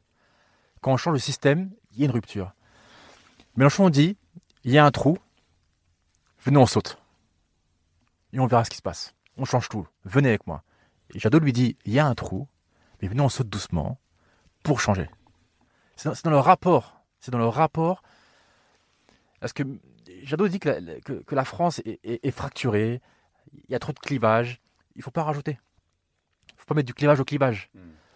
Quand 0.81 0.93
on 0.93 0.97
change 0.97 1.13
le 1.13 1.19
système, 1.19 1.71
il 1.91 1.99
y 1.99 2.01
a 2.03 2.05
une 2.05 2.11
rupture. 2.11 2.53
Mélenchon 3.55 3.89
dit, 3.89 4.17
il 4.63 4.71
y 4.71 4.77
a 4.77 4.85
un 4.85 4.91
trou, 4.91 5.17
venez 6.43 6.57
on 6.57 6.65
saute. 6.65 6.97
Et 8.33 8.39
on 8.39 8.47
verra 8.47 8.65
ce 8.65 8.69
qui 8.69 8.77
se 8.77 8.81
passe. 8.81 9.15
On 9.37 9.45
change 9.45 9.69
tout, 9.69 9.87
venez 10.03 10.29
avec 10.29 10.47
moi. 10.47 10.63
Jadot 11.13 11.39
lui 11.39 11.53
dit, 11.53 11.77
il 11.85 11.93
y 11.93 11.99
a 11.99 12.05
un 12.05 12.15
trou, 12.15 12.47
mais 13.01 13.07
venez 13.07 13.21
on 13.21 13.29
saute 13.29 13.49
doucement 13.49 13.99
pour 14.63 14.79
changer. 14.79 15.09
C'est 15.95 16.25
dans, 16.25 16.41
rapport, 16.41 17.01
c'est 17.19 17.31
dans 17.31 17.37
le 17.37 17.47
rapport. 17.47 18.01
Parce 19.39 19.53
que 19.53 19.63
Jadot 20.23 20.47
dit 20.47 20.59
que 20.59 20.69
la, 20.69 20.99
que- 21.01 21.23
que 21.23 21.35
la 21.35 21.45
France 21.45 21.79
est- 21.85 21.99
est- 22.03 22.25
est 22.25 22.31
fracturée, 22.31 23.01
il 23.67 23.71
y 23.71 23.75
a 23.75 23.79
trop 23.79 23.93
de 23.93 23.99
clivage, 23.99 24.59
il 24.95 25.01
faut 25.03 25.11
pas 25.11 25.23
rajouter. 25.23 25.59
Il 26.49 26.55
faut 26.57 26.65
pas 26.67 26.75
mettre 26.75 26.87
du 26.87 26.93
clivage 26.93 27.19
au 27.19 27.25
clivage. 27.25 27.69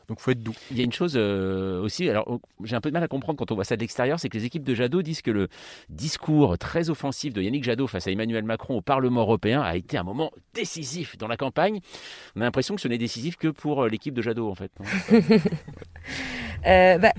Donc 0.07 0.19
faut 0.21 0.31
être 0.31 0.41
doux. 0.41 0.55
Il 0.71 0.77
y 0.77 0.81
a 0.81 0.83
une 0.83 0.91
chose 0.91 1.13
euh, 1.17 1.79
aussi, 1.83 2.09
alors 2.09 2.39
j'ai 2.63 2.75
un 2.75 2.81
peu 2.81 2.89
de 2.89 2.93
mal 2.93 3.03
à 3.03 3.07
comprendre 3.07 3.37
quand 3.37 3.51
on 3.51 3.55
voit 3.55 3.63
ça 3.63 3.75
de 3.75 3.81
l'extérieur, 3.81 4.19
c'est 4.19 4.27
que 4.27 4.35
les 4.39 4.43
équipes 4.45 4.63
de 4.63 4.73
Jadot 4.73 5.03
disent 5.03 5.21
que 5.21 5.29
le 5.29 5.49
discours 5.87 6.57
très 6.57 6.89
offensif 6.89 7.31
de 7.31 7.43
Yannick 7.43 7.63
Jadot 7.63 7.85
face 7.85 8.07
à 8.07 8.11
Emmanuel 8.11 8.43
Macron 8.43 8.75
au 8.77 8.81
Parlement 8.81 9.21
européen 9.21 9.61
a 9.61 9.75
été 9.75 9.97
un 9.99 10.03
moment 10.03 10.31
décisif 10.55 11.15
dans 11.19 11.27
la 11.27 11.37
campagne. 11.37 11.79
On 12.35 12.41
a 12.41 12.45
l'impression 12.45 12.73
que 12.73 12.81
ce 12.81 12.87
n'est 12.87 12.97
décisif 12.97 13.35
que 13.37 13.49
pour 13.49 13.83
euh, 13.83 13.87
l'équipe 13.87 14.15
de 14.15 14.23
Jadot 14.23 14.49
en 14.49 14.55
fait. 14.55 14.71
euh, 16.65 16.97
bah, 16.97 17.13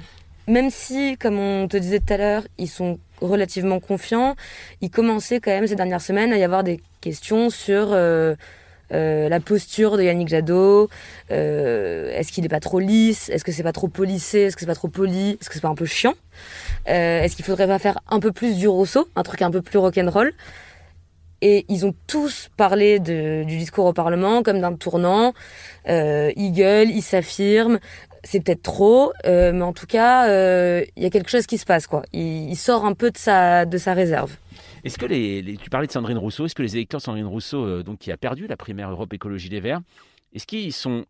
même 0.48 0.70
si, 0.70 1.16
comme 1.16 1.38
on 1.38 1.68
te 1.68 1.76
disait 1.76 2.00
tout 2.00 2.12
à 2.12 2.16
l'heure, 2.16 2.42
ils 2.58 2.68
sont 2.68 2.98
relativement 3.20 3.80
confiants, 3.80 4.36
il 4.80 4.90
commençait 4.90 5.40
quand 5.40 5.50
même 5.50 5.66
ces 5.66 5.76
dernières 5.76 6.00
semaines 6.00 6.32
à 6.32 6.38
y 6.38 6.44
avoir 6.44 6.64
des 6.64 6.80
questions 7.00 7.50
sur... 7.50 7.88
Euh, 7.92 8.34
euh, 8.92 9.28
la 9.28 9.38
posture 9.38 9.96
de 9.96 10.02
Yannick 10.02 10.26
Jadot. 10.26 10.90
Euh, 11.30 12.10
est-ce 12.10 12.32
qu'il 12.32 12.44
est 12.44 12.48
pas 12.48 12.58
trop 12.58 12.80
lisse? 12.80 13.28
Est-ce 13.28 13.44
que 13.44 13.52
c'est 13.52 13.62
pas 13.62 13.72
trop 13.72 13.86
polissé 13.86 14.40
Est-ce 14.40 14.56
que 14.56 14.62
c'est 14.62 14.66
pas 14.66 14.74
trop 14.74 14.88
poli? 14.88 15.38
Est-ce 15.40 15.48
que 15.48 15.54
c'est 15.54 15.60
pas 15.60 15.68
un 15.68 15.76
peu 15.76 15.86
chiant? 15.86 16.14
Est-ce 16.86 17.36
qu'il 17.36 17.44
faudrait 17.44 17.68
pas 17.68 17.78
faire 17.78 18.00
un 18.08 18.18
peu 18.18 18.32
plus 18.32 18.56
du 18.56 18.66
Rousseau, 18.66 19.08
un 19.14 19.22
truc 19.22 19.42
un 19.42 19.50
peu 19.52 19.62
plus 19.62 19.78
rock'n'roll? 19.78 20.32
Et 21.42 21.64
ils 21.68 21.86
ont 21.86 21.94
tous 22.06 22.50
parlé 22.56 22.98
du 22.98 23.44
discours 23.44 23.86
au 23.86 23.92
Parlement 23.92 24.42
comme 24.42 24.60
d'un 24.60 24.74
tournant. 24.74 25.32
Euh, 25.88 26.30
ils 26.36 26.52
gueulent, 26.52 26.90
ils 26.90 27.02
s'affirment. 27.02 27.78
C'est 28.22 28.40
peut-être 28.44 28.62
trop, 28.62 29.12
euh, 29.24 29.52
mais 29.52 29.62
en 29.62 29.72
tout 29.72 29.86
cas, 29.86 30.26
il 30.96 31.02
y 31.02 31.06
a 31.06 31.10
quelque 31.10 31.30
chose 31.30 31.46
qui 31.46 31.58
se 31.58 31.64
passe. 31.64 31.86
quoi. 31.86 32.02
Il, 32.12 32.50
il, 32.50 32.56
sort 32.56 32.84
un 32.84 32.94
peu 32.94 33.10
de 33.10 33.18
sa, 33.18 33.64
de 33.64 33.78
sa 33.78 33.94
réserve. 33.94 34.36
Est-ce 34.84 34.98
que 34.98 35.06
les, 35.06 35.42
les, 35.42 35.56
tu 35.56 35.68
parlais 35.68 35.86
de 35.86 35.92
Sandrine 35.92 36.18
Rousseau, 36.18 36.46
est-ce 36.46 36.54
que 36.54 36.62
les 36.62 36.76
électeurs 36.76 37.00
de 37.00 37.04
Sandrine 37.04 37.26
Rousseau, 37.26 37.64
euh, 37.64 37.82
donc 37.82 37.98
qui 37.98 38.12
a 38.12 38.16
perdu 38.16 38.46
la 38.46 38.56
primaire 38.56 38.90
Europe 38.90 39.12
Écologie 39.12 39.48
Les 39.48 39.60
Verts, 39.60 39.80
est-ce 40.32 40.46
qu'ils 40.46 40.72
sont 40.72 41.04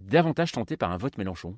davantage 0.00 0.52
tentés 0.52 0.76
par 0.76 0.90
un 0.92 0.96
vote 0.96 1.16
Mélenchon? 1.16 1.54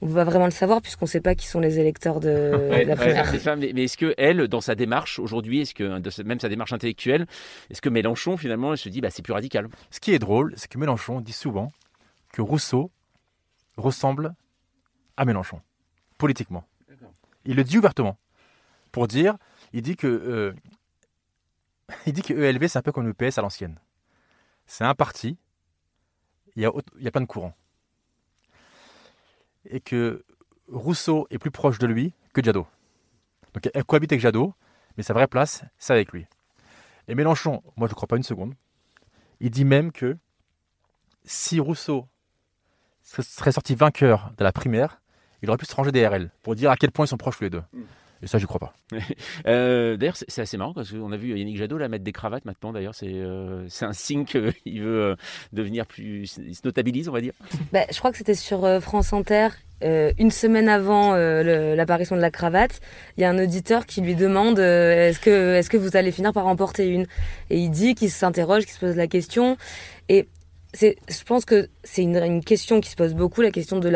On 0.00 0.06
va 0.06 0.22
vraiment 0.22 0.44
le 0.44 0.52
savoir 0.52 0.80
puisqu'on 0.80 1.06
ne 1.06 1.10
sait 1.10 1.20
pas 1.20 1.34
qui 1.34 1.48
sont 1.48 1.58
les 1.58 1.80
électeurs 1.80 2.20
de 2.20 2.28
ouais, 2.70 2.84
la 2.84 2.94
primaire. 2.94 3.32
Ouais, 3.32 3.56
mais, 3.56 3.72
mais 3.74 3.84
est-ce 3.84 3.96
que 3.96 4.14
elle, 4.16 4.46
dans 4.46 4.60
sa 4.60 4.76
démarche 4.76 5.18
aujourd'hui, 5.18 5.62
est-ce 5.62 5.74
que 5.74 5.98
de, 5.98 6.22
même 6.22 6.38
sa 6.38 6.48
démarche 6.48 6.72
intellectuelle, 6.72 7.26
est-ce 7.70 7.82
que 7.82 7.88
Mélenchon 7.88 8.36
finalement 8.36 8.72
elle 8.72 8.78
se 8.78 8.88
dit 8.88 9.00
bah 9.00 9.10
c'est 9.10 9.22
plus 9.22 9.32
radical? 9.32 9.68
Ce 9.90 9.98
qui 9.98 10.12
est 10.12 10.20
drôle, 10.20 10.54
c'est 10.56 10.70
que 10.70 10.78
Mélenchon 10.78 11.20
dit 11.20 11.32
souvent 11.32 11.72
que 12.32 12.42
Rousseau 12.42 12.92
ressemble 13.78 14.34
à 15.16 15.24
Mélenchon 15.24 15.62
politiquement. 16.18 16.64
Il 17.44 17.56
le 17.56 17.64
dit 17.64 17.78
ouvertement 17.78 18.18
pour 18.92 19.06
dire, 19.06 19.38
il 19.72 19.82
dit 19.82 19.96
que 19.96 20.06
euh, 20.06 20.52
il 22.06 22.12
dit 22.12 22.22
que 22.22 22.34
ELV 22.34 22.68
c'est 22.68 22.78
un 22.78 22.82
peu 22.82 22.92
comme 22.92 23.06
le 23.06 23.14
PS 23.14 23.38
à 23.38 23.42
l'ancienne. 23.42 23.80
C'est 24.66 24.84
un 24.84 24.94
parti, 24.94 25.38
il 26.56 26.62
y, 26.62 26.66
a, 26.66 26.72
il 26.98 27.04
y 27.04 27.08
a 27.08 27.10
plein 27.10 27.22
de 27.22 27.26
courants. 27.26 27.54
Et 29.64 29.80
que 29.80 30.24
Rousseau 30.70 31.26
est 31.30 31.38
plus 31.38 31.50
proche 31.50 31.78
de 31.78 31.86
lui 31.86 32.12
que 32.34 32.42
Jadot. 32.42 32.66
Donc 33.54 33.70
elle 33.72 33.84
cohabite 33.84 34.12
avec 34.12 34.20
Jadot, 34.20 34.52
mais 34.96 35.02
sa 35.02 35.14
vraie 35.14 35.26
place, 35.26 35.64
c'est 35.78 35.92
avec 35.94 36.12
lui. 36.12 36.26
Et 37.06 37.14
Mélenchon, 37.14 37.62
moi 37.76 37.88
je 37.88 37.92
ne 37.92 37.94
crois 37.94 38.08
pas 38.08 38.16
une 38.16 38.22
seconde, 38.22 38.54
il 39.40 39.50
dit 39.50 39.64
même 39.64 39.92
que 39.92 40.18
si 41.24 41.60
Rousseau 41.60 42.06
serait 43.08 43.52
sorti 43.52 43.74
vainqueur 43.74 44.32
de 44.36 44.44
la 44.44 44.52
primaire, 44.52 45.00
il 45.42 45.48
aurait 45.48 45.58
pu 45.58 45.66
se 45.66 45.74
ranger 45.74 45.92
des 45.92 46.06
RL 46.06 46.30
pour 46.42 46.54
dire 46.54 46.70
à 46.70 46.76
quel 46.76 46.90
point 46.90 47.06
ils 47.06 47.08
sont 47.08 47.16
proches 47.16 47.38
tous 47.38 47.44
les 47.44 47.50
deux. 47.50 47.62
Et 48.22 48.26
ça, 48.26 48.38
j'y 48.38 48.46
crois 48.46 48.58
pas. 48.58 48.74
euh, 49.46 49.96
d'ailleurs, 49.96 50.16
c'est 50.16 50.42
assez 50.42 50.56
marrant 50.56 50.74
parce 50.74 50.90
qu'on 50.90 51.12
a 51.12 51.16
vu 51.16 51.38
Yannick 51.38 51.56
Jadot 51.56 51.78
là 51.78 51.88
mettre 51.88 52.04
des 52.04 52.12
cravates 52.12 52.44
maintenant. 52.44 52.72
D'ailleurs, 52.72 52.94
c'est 52.94 53.12
euh, 53.12 53.68
un 53.82 53.92
signe 53.92 54.24
qu'il 54.24 54.42
veut 54.82 55.02
euh, 55.02 55.16
devenir 55.52 55.86
plus. 55.86 56.36
Il 56.38 56.54
se 56.54 56.62
notabilise, 56.64 57.08
on 57.08 57.12
va 57.12 57.20
dire. 57.20 57.32
Bah, 57.72 57.84
je 57.90 57.98
crois 57.98 58.10
que 58.10 58.18
c'était 58.18 58.34
sur 58.34 58.64
euh, 58.64 58.80
France 58.80 59.12
Inter. 59.12 59.48
une 59.82 60.30
semaine 60.30 60.68
avant 60.68 61.14
l'apparition 61.14 62.16
de 62.16 62.20
la 62.20 62.30
cravate, 62.30 62.80
il 63.16 63.20
y 63.20 63.24
a 63.24 63.30
un 63.30 63.38
auditeur 63.38 63.86
qui 63.86 64.00
lui 64.00 64.16
demande 64.16 64.58
est-ce 64.58 65.20
que, 65.20 65.54
est 65.54 65.60
-ce 65.60 65.70
que 65.70 65.76
vous 65.76 65.96
allez 65.96 66.10
finir 66.10 66.32
par 66.32 66.44
remporter 66.44 66.88
une? 66.88 67.06
Et 67.50 67.58
il 67.58 67.70
dit 67.70 67.94
qu'il 67.94 68.10
s'interroge, 68.10 68.64
qu'il 68.64 68.72
se 68.72 68.80
pose 68.80 68.96
la 68.96 69.06
question. 69.06 69.56
Et 70.08 70.26
je 70.74 71.24
pense 71.24 71.44
que 71.44 71.68
c'est 71.82 72.02
une, 72.02 72.42
question 72.44 72.80
qui 72.80 72.90
se 72.90 72.96
pose 72.96 73.14
beaucoup, 73.14 73.40
la 73.40 73.50
question 73.50 73.78
de 73.78 73.90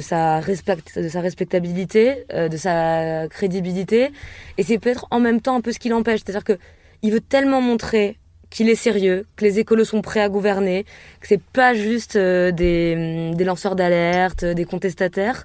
sa, 0.00 0.40
respectabilité, 0.40 2.24
euh, 2.32 2.48
de 2.48 2.56
sa 2.56 3.28
crédibilité. 3.28 4.10
Et 4.58 4.62
c'est 4.62 4.78
peut-être 4.78 5.06
en 5.10 5.20
même 5.20 5.40
temps 5.40 5.56
un 5.56 5.60
peu 5.60 5.72
ce 5.72 5.78
qui 5.78 5.88
l'empêche. 5.88 6.20
C'est-à-dire 6.24 6.44
que 6.44 6.58
il 7.02 7.12
veut 7.12 7.20
tellement 7.20 7.60
montrer 7.60 8.18
qu'il 8.50 8.68
est 8.68 8.74
sérieux, 8.74 9.26
que 9.36 9.44
les 9.44 9.58
écolos 9.58 9.84
sont 9.84 10.02
prêts 10.02 10.20
à 10.20 10.28
gouverner, 10.28 10.84
que 11.20 11.26
c'est 11.26 11.42
pas 11.42 11.74
juste 11.74 12.16
euh, 12.16 12.52
des, 12.52 13.32
des, 13.34 13.44
lanceurs 13.44 13.76
d'alerte, 13.76 14.44
des 14.44 14.64
contestataires. 14.64 15.44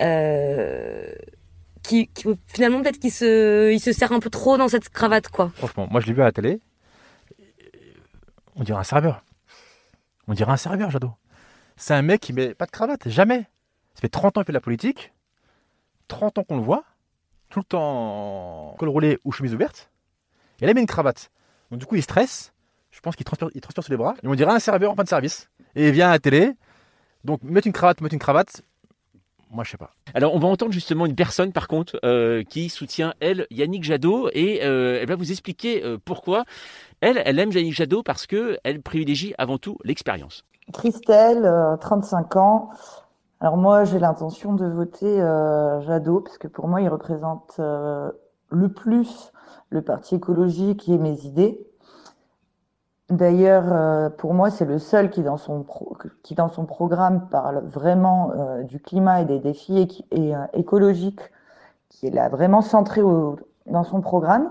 Euh, 0.00 1.12
qui, 1.82 2.08
finalement 2.46 2.80
peut-être 2.80 2.98
qu'il 2.98 3.10
se, 3.10 3.76
se 3.78 3.92
sert 3.92 4.12
un 4.12 4.20
peu 4.20 4.30
trop 4.30 4.56
dans 4.56 4.68
cette 4.68 4.88
cravate 4.88 5.28
quoi. 5.28 5.50
Franchement, 5.56 5.88
moi 5.90 6.00
je 6.00 6.06
l'ai 6.06 6.12
vu 6.12 6.22
à 6.22 6.26
la 6.26 6.32
télé. 6.32 6.60
On 8.56 8.62
dirait 8.62 8.80
un 8.80 8.84
serveur. 8.84 9.24
On 10.28 10.34
dirait 10.34 10.52
un 10.52 10.56
serveur, 10.56 10.90
Jadot. 10.90 11.12
C'est 11.76 11.94
un 11.94 12.02
mec 12.02 12.20
qui 12.20 12.32
met 12.32 12.54
pas 12.54 12.66
de 12.66 12.70
cravate, 12.70 13.08
jamais. 13.08 13.48
Ça 13.94 14.00
fait 14.00 14.08
30 14.08 14.36
ans 14.36 14.40
qu'il 14.40 14.46
fait 14.46 14.52
de 14.52 14.56
la 14.56 14.60
politique, 14.60 15.12
30 16.08 16.38
ans 16.38 16.44
qu'on 16.44 16.56
le 16.56 16.62
voit, 16.62 16.84
tout 17.50 17.58
le 17.58 17.64
temps 17.64 18.74
col 18.78 18.88
roulé 18.88 19.18
ou 19.24 19.32
chemise 19.32 19.54
ouverte, 19.54 19.90
et 20.60 20.64
là 20.64 20.72
il 20.72 20.74
met 20.74 20.80
une 20.80 20.86
cravate. 20.86 21.30
Donc 21.70 21.80
du 21.80 21.86
coup 21.86 21.96
il 21.96 22.02
stresse, 22.02 22.52
je 22.90 23.00
pense 23.00 23.16
qu'il 23.16 23.24
transpire, 23.24 23.50
sur 23.84 23.92
les 23.92 23.96
bras, 23.96 24.14
et 24.22 24.26
on 24.26 24.34
dirait 24.34 24.52
un 24.52 24.58
serveur 24.58 24.92
en 24.92 24.94
fin 24.94 25.04
de 25.04 25.08
service, 25.08 25.50
et 25.74 25.88
il 25.88 25.92
vient 25.92 26.08
à 26.08 26.12
la 26.12 26.18
télé, 26.18 26.52
donc 27.24 27.42
mettre 27.42 27.66
une 27.66 27.72
cravate, 27.72 28.00
mettre 28.00 28.14
une 28.14 28.20
cravate, 28.20 28.62
moi 29.52 29.64
je 29.64 29.70
sais 29.70 29.76
pas. 29.76 29.90
Alors 30.14 30.34
on 30.34 30.38
va 30.38 30.48
entendre 30.48 30.72
justement 30.72 31.06
une 31.06 31.14
personne 31.14 31.52
par 31.52 31.68
contre 31.68 32.00
euh, 32.04 32.42
qui 32.42 32.68
soutient 32.68 33.14
elle 33.20 33.46
Yannick 33.50 33.84
Jadot 33.84 34.28
et 34.32 34.64
euh, 34.64 34.98
elle 35.00 35.08
va 35.08 35.16
vous 35.16 35.30
expliquer 35.30 35.84
euh, 35.84 35.98
pourquoi 36.04 36.44
elle 37.00 37.22
elle 37.24 37.38
aime 37.38 37.52
Yannick 37.52 37.74
Jadot 37.74 38.02
parce 38.02 38.26
que 38.26 38.58
elle 38.64 38.82
privilégie 38.82 39.34
avant 39.38 39.58
tout 39.58 39.76
l'expérience. 39.84 40.44
Christelle, 40.72 41.44
euh, 41.44 41.76
35 41.76 42.36
ans. 42.36 42.70
Alors 43.40 43.56
moi, 43.56 43.84
j'ai 43.84 43.98
l'intention 43.98 44.52
de 44.52 44.66
voter 44.66 45.20
euh, 45.20 45.80
Jadot, 45.82 46.20
parce 46.20 46.38
que 46.38 46.46
pour 46.48 46.68
moi, 46.68 46.80
il 46.80 46.88
représente 46.88 47.56
euh, 47.58 48.10
le 48.50 48.72
plus 48.72 49.32
le 49.70 49.82
parti 49.82 50.14
écologique 50.14 50.88
et 50.88 50.98
mes 50.98 51.24
idées. 51.24 51.66
D'ailleurs, 53.12 53.64
euh, 53.70 54.08
pour 54.08 54.32
moi, 54.32 54.48
c'est 54.48 54.64
le 54.64 54.78
seul 54.78 55.10
qui 55.10 55.22
dans, 55.22 55.36
son 55.36 55.66
qui, 56.22 56.34
dans 56.34 56.48
son 56.48 56.64
programme, 56.64 57.28
parle 57.30 57.62
vraiment 57.66 58.32
euh, 58.34 58.62
du 58.62 58.80
climat 58.80 59.20
et 59.20 59.26
des 59.26 59.38
défis 59.38 60.06
euh, 60.14 60.46
écologiques, 60.54 61.20
qui 61.90 62.06
est 62.06 62.10
là 62.10 62.30
vraiment 62.30 62.62
centré 62.62 63.02
dans 63.66 63.84
son 63.84 64.00
programme. 64.00 64.50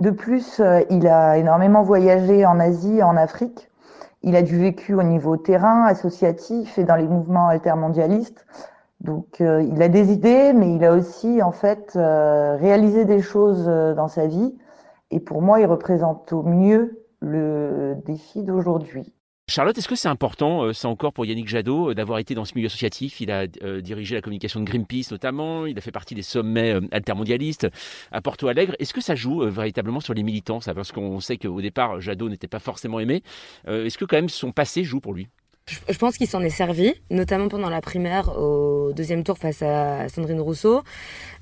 De 0.00 0.10
plus, 0.10 0.62
il 0.88 1.06
a 1.06 1.36
énormément 1.36 1.82
voyagé 1.82 2.46
en 2.46 2.58
Asie 2.58 3.02
en 3.02 3.18
Afrique. 3.18 3.70
Il 4.22 4.34
a 4.34 4.40
du 4.40 4.58
vécu 4.58 4.94
au 4.94 5.02
niveau 5.02 5.36
terrain, 5.36 5.84
associatif 5.84 6.78
et 6.78 6.84
dans 6.84 6.96
les 6.96 7.06
mouvements 7.06 7.48
altermondialistes. 7.48 8.46
Donc, 9.00 9.40
il 9.40 9.82
a 9.82 9.88
des 9.88 10.10
idées, 10.10 10.54
mais 10.54 10.74
il 10.74 10.84
a 10.84 10.92
aussi, 10.92 11.42
en 11.42 11.52
fait, 11.52 11.92
réalisé 11.94 13.04
des 13.04 13.20
choses 13.20 13.66
dans 13.66 14.08
sa 14.08 14.26
vie. 14.26 14.54
Et 15.10 15.20
pour 15.20 15.40
moi, 15.40 15.60
il 15.60 15.66
représente 15.66 16.32
au 16.32 16.42
mieux 16.42 17.05
le 17.20 17.94
défi 18.06 18.42
d'aujourd'hui. 18.42 19.12
Charlotte, 19.48 19.78
est-ce 19.78 19.86
que 19.86 19.94
c'est 19.94 20.08
important, 20.08 20.64
euh, 20.64 20.72
ça 20.72 20.88
encore 20.88 21.12
pour 21.12 21.24
Yannick 21.24 21.46
Jadot, 21.46 21.90
euh, 21.90 21.94
d'avoir 21.94 22.18
été 22.18 22.34
dans 22.34 22.44
ce 22.44 22.52
milieu 22.56 22.66
associatif? 22.66 23.20
Il 23.20 23.30
a 23.30 23.46
euh, 23.62 23.80
dirigé 23.80 24.16
la 24.16 24.20
communication 24.20 24.58
de 24.58 24.64
Greenpeace 24.64 25.12
notamment, 25.12 25.66
il 25.66 25.78
a 25.78 25.80
fait 25.80 25.92
partie 25.92 26.16
des 26.16 26.22
sommets 26.22 26.74
euh, 26.74 26.80
altermondialistes 26.90 27.68
à 28.10 28.20
Porto 28.20 28.48
Alegre. 28.48 28.74
Est-ce 28.80 28.92
que 28.92 29.00
ça 29.00 29.14
joue 29.14 29.48
véritablement 29.48 30.00
sur 30.00 30.14
les 30.14 30.24
militants 30.24 30.60
ça? 30.60 30.74
Parce 30.74 30.90
qu'on 30.90 31.20
sait 31.20 31.36
qu'au 31.36 31.60
départ, 31.60 32.00
Jadot 32.00 32.28
n'était 32.28 32.48
pas 32.48 32.58
forcément 32.58 32.98
aimé. 32.98 33.22
Est-ce 33.68 33.96
que 33.96 34.04
quand 34.04 34.16
même 34.16 34.28
son 34.28 34.50
passé 34.50 34.82
joue 34.82 35.00
pour 35.00 35.14
lui? 35.14 35.28
Je 35.88 35.98
pense 35.98 36.16
qu'il 36.16 36.28
s'en 36.28 36.42
est 36.42 36.50
servi, 36.50 36.94
notamment 37.10 37.48
pendant 37.48 37.68
la 37.68 37.80
primaire 37.80 38.38
au 38.38 38.92
deuxième 38.92 39.24
tour 39.24 39.36
face 39.36 39.62
à 39.62 40.08
Sandrine 40.08 40.40
Rousseau, 40.40 40.82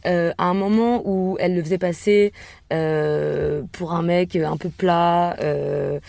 euh, 0.07 0.33
à 0.39 0.45
un 0.45 0.55
moment 0.55 1.03
où 1.05 1.37
elle 1.41 1.55
le 1.55 1.63
faisait 1.63 1.79
passer 1.79 2.33
euh, 2.73 3.63
pour 3.73 3.93
un 3.93 4.03
mec 4.03 4.37
un 4.37 4.57
peu 4.57 4.71
plat, 4.71 5.37
euh, 5.41 6.01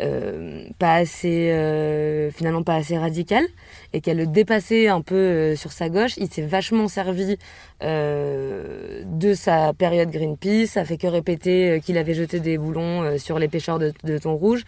euh, 0.00 0.64
pas 0.78 0.94
assez, 0.94 1.50
euh, 1.52 2.30
finalement 2.32 2.62
pas 2.64 2.74
assez 2.74 2.98
radical, 2.98 3.44
et 3.92 4.00
qu'elle 4.00 4.16
le 4.16 4.26
dépassait 4.26 4.88
un 4.88 5.00
peu 5.00 5.14
euh, 5.14 5.56
sur 5.56 5.70
sa 5.70 5.88
gauche. 5.88 6.16
Il 6.16 6.28
s'est 6.28 6.42
vachement 6.42 6.88
servi 6.88 7.36
de 7.82 9.34
sa 9.34 9.72
période 9.74 10.10
Greenpeace, 10.10 10.66
ça 10.66 10.84
fait 10.84 10.98
que 10.98 11.06
répéter 11.06 11.80
qu'il 11.84 11.96
avait 11.98 12.14
jeté 12.14 12.40
des 12.40 12.58
boulons 12.58 13.16
sur 13.18 13.38
les 13.38 13.48
pêcheurs 13.48 13.78
de 13.78 14.18
thon 14.18 14.34
rouge. 14.34 14.64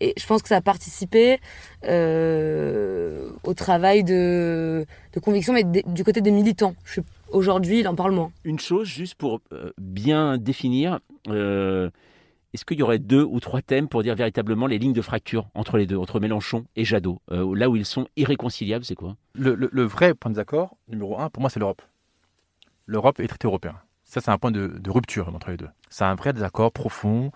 Et 0.00 0.14
je 0.18 0.26
pense 0.26 0.42
que 0.42 0.48
ça 0.48 0.56
a 0.56 0.60
participé 0.60 1.38
euh, 1.84 3.30
au 3.44 3.54
travail 3.54 4.04
de, 4.04 4.84
de 5.12 5.20
conviction, 5.20 5.52
mais 5.52 5.64
de, 5.64 5.82
du 5.86 6.04
côté 6.04 6.20
des 6.20 6.30
militants. 6.30 6.74
Aujourd'hui, 7.30 7.80
il 7.80 7.88
en 7.88 7.94
parle 7.94 8.12
moins. 8.12 8.30
Une 8.44 8.58
chose, 8.58 8.86
juste 8.86 9.14
pour 9.14 9.40
euh, 9.52 9.72
bien 9.78 10.38
définir, 10.38 11.00
euh, 11.28 11.90
est-ce 12.56 12.64
qu'il 12.64 12.78
y 12.78 12.82
aurait 12.82 12.98
deux 12.98 13.22
ou 13.22 13.40
trois 13.40 13.60
thèmes 13.60 13.88
pour 13.88 14.02
dire 14.02 14.14
véritablement 14.14 14.66
les 14.66 14.78
lignes 14.78 14.92
de 14.92 15.02
fracture 15.02 15.48
entre 15.54 15.76
les 15.76 15.86
deux, 15.86 15.96
entre 15.96 16.20
Mélenchon 16.20 16.64
et 16.76 16.84
Jadot? 16.84 17.20
Euh, 17.30 17.54
Là 17.54 17.68
où 17.68 17.76
ils 17.76 17.84
sont 17.84 18.06
irréconciliables, 18.16 18.84
c'est 18.84 18.94
quoi? 18.94 19.16
Le, 19.34 19.54
le, 19.54 19.82
vrai 19.84 20.14
point 20.14 20.30
de 20.30 20.36
désaccord, 20.36 20.76
numéro 20.88 21.18
un, 21.18 21.28
pour 21.28 21.42
moi, 21.42 21.50
c'est 21.50 21.60
l'Europe. 21.60 21.82
L'Europe 22.86 23.18
et 23.18 23.22
les 23.22 23.28
traités 23.28 23.46
européens. 23.46 23.76
Ça, 24.04 24.20
c'est 24.20 24.30
un 24.30 24.38
point 24.38 24.52
de, 24.52 24.80
rupture 24.88 25.28
entre 25.34 25.50
les 25.50 25.56
deux. 25.56 25.68
C'est 25.90 26.04
un 26.04 26.14
vrai 26.14 26.32
désaccord 26.32 26.72
profond 26.72 27.32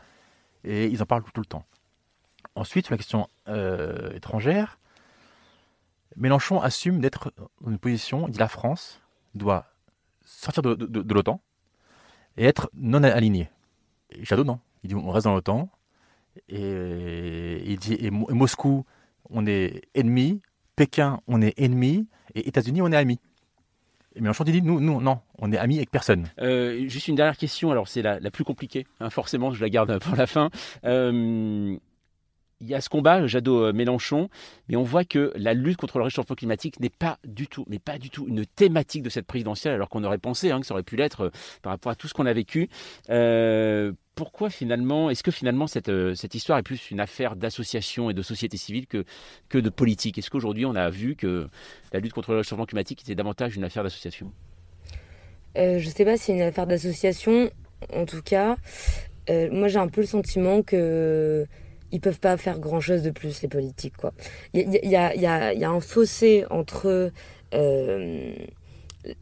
et 0.65 0.87
ils 0.87 1.03
en 1.03 1.07
parlent 1.07 1.25
tout, 1.35 1.41
le 1.41 1.47
temps. 1.47 1.65
Ensuite, 2.55 2.87
sur 2.87 2.93
la 2.93 2.99
question 2.99 3.29
euh, 3.49 4.13
étrangère, 4.13 4.79
Mélenchon 6.17 6.61
assume 6.61 7.01
d'être 7.01 7.33
dans 7.61 7.71
une 7.71 7.79
position, 7.79 8.27
il 8.27 8.33
dit 8.33 8.39
la 8.39 8.49
France 8.49 9.01
doit 9.35 9.67
sortir 10.25 10.63
de, 10.63 11.15
l'OTAN 11.15 11.41
et 12.37 12.45
être 12.45 12.71
non 12.75 13.03
aligné. 13.03 13.49
Et 14.11 14.25
Jadot, 14.25 14.45
non. 14.45 14.61
Il 14.83 14.89
dit 14.89 14.95
on 14.95 15.11
reste 15.11 15.25
dans 15.25 15.35
l'OTAN. 15.35 15.69
Et 16.49 17.63
il 17.67 17.79
dit 17.79 17.95
et 17.95 18.11
Moscou, 18.11 18.85
on 19.29 19.47
est 19.47 19.83
ennemi. 19.95 20.43
Pékin, 20.77 21.21
on 21.27 21.43
est 21.43 21.59
ennemi. 21.59 22.09
Et 22.35 22.49
États-Unis, 22.49 22.83
on 22.83 22.91
est 22.91 22.97
amis. 22.97 23.21
Mais 24.15 24.23
Mélenchon 24.23 24.45
dit 24.45 24.61
nous, 24.63 24.81
nous, 24.81 25.01
non, 25.01 25.21
on 25.39 25.53
est 25.53 25.59
amis 25.59 25.77
avec 25.77 25.91
personne. 25.91 26.29
Euh, 26.41 26.89
juste 26.89 27.07
une 27.07 27.15
dernière 27.15 27.37
question, 27.37 27.71
alors 27.71 27.87
c'est 27.87 28.03
la, 28.03 28.19
plus 28.31 28.45
compliquée, 28.45 28.87
hein, 28.99 29.11
forcément, 29.11 29.53
je 29.53 29.61
la 29.61 29.71
garde 29.71 29.99
pour 30.01 30.17
la 30.17 30.27
fin. 30.27 30.51
Euh, 30.85 31.77
il 32.61 32.69
y 32.69 32.75
a 32.75 32.81
ce 32.81 32.89
combat 32.89 33.27
Jadot-Mélenchon, 33.27 34.29
mais 34.69 34.77
on 34.77 34.83
voit 34.83 35.05
que 35.05 35.33
la 35.37 35.55
lutte 35.55 35.79
contre 35.79 35.99
le 35.99 36.05
réchauffement 36.05 36.37
climatique 36.37 36.79
n'est 36.79 36.91
pas 36.91 37.19
du 37.25 37.47
tout, 37.47 37.65
mais 37.69 37.79
pas 37.79 37.99
du 37.99 38.11
tout 38.11 38.27
une 38.29 38.45
thématique 38.45 39.03
de 39.03 39.09
cette 39.09 39.27
présidentielle, 39.27 39.75
alors 39.75 39.89
qu'on 39.89 40.05
aurait 40.05 40.19
pensé 40.19 40.51
hein, 40.51 40.61
que 40.61 40.67
ça 40.67 40.75
aurait 40.75 40.83
pu 40.83 40.97
l'être 40.97 41.23
euh, 41.23 41.31
par 41.63 41.73
rapport 41.73 41.93
à 41.93 41.95
tout 41.95 42.07
ce 42.07 42.15
qu'on 42.15 42.27
a 42.27 42.33
vécu. 42.33 42.69
Euh, 43.09 43.93
pourquoi 44.15 44.51
finalement, 44.51 45.09
est-ce 45.09 45.23
que 45.23 45.31
finalement 45.31 45.67
cette, 45.67 45.89
euh, 45.89 46.15
cette 46.15 46.35
histoire 46.35 46.59
est 46.59 46.63
plus 46.63 46.91
une 46.91 47.01
affaire 47.01 47.35
d'association 47.35 48.11
et 48.11 48.15
de 48.15 48.23
société 48.23 48.59
civile 48.59 48.87
que, 48.87 49.05
que 49.49 49.57
de 49.57 49.71
politique? 49.71 50.19
Est-ce 50.19 50.29
qu'aujourd'hui 50.29 50.67
on 50.67 50.75
a 50.75 50.91
vu 50.91 51.17
que 51.17 51.49
la 51.93 52.01
lutte 52.01 52.13
contre 52.13 52.33
le 52.33 52.39
réchauffement 52.39 52.67
climatique 52.67 53.01
était 53.03 53.15
davantage 53.15 53.57
une 53.57 53.65
affaire 53.65 53.83
d'association? 53.83 54.33
Je 55.57 55.85
ne 55.85 55.91
sais 55.91 56.05
pas 56.05 56.17
si 56.17 56.25
c'est 56.25 56.33
une 56.35 56.43
affaire 56.43 56.67
d'association, 56.67 57.51
en 57.93 58.05
tout 58.05 58.23
cas, 58.23 58.57
moi 59.29 59.67
j'ai 59.67 59.79
un 59.79 59.89
peu 59.89 60.03
le 60.03 60.07
sentiment 60.07 60.63
que 60.63 61.47
ils 61.93 62.01
peuvent 62.01 62.21
pas 62.21 62.37
faire 62.37 62.59
grand 62.59 62.81
chose 62.81 63.03
de 63.03 63.11
plus 63.11 63.43
les 63.43 63.49
politiques 63.49 63.97
quoi. 63.97 64.13
Il 64.55 64.75
y 64.83 64.97
a, 64.97 65.71
un 65.71 65.81
fossé 65.81 66.45
entre 66.51 67.11
euh, 67.55 68.35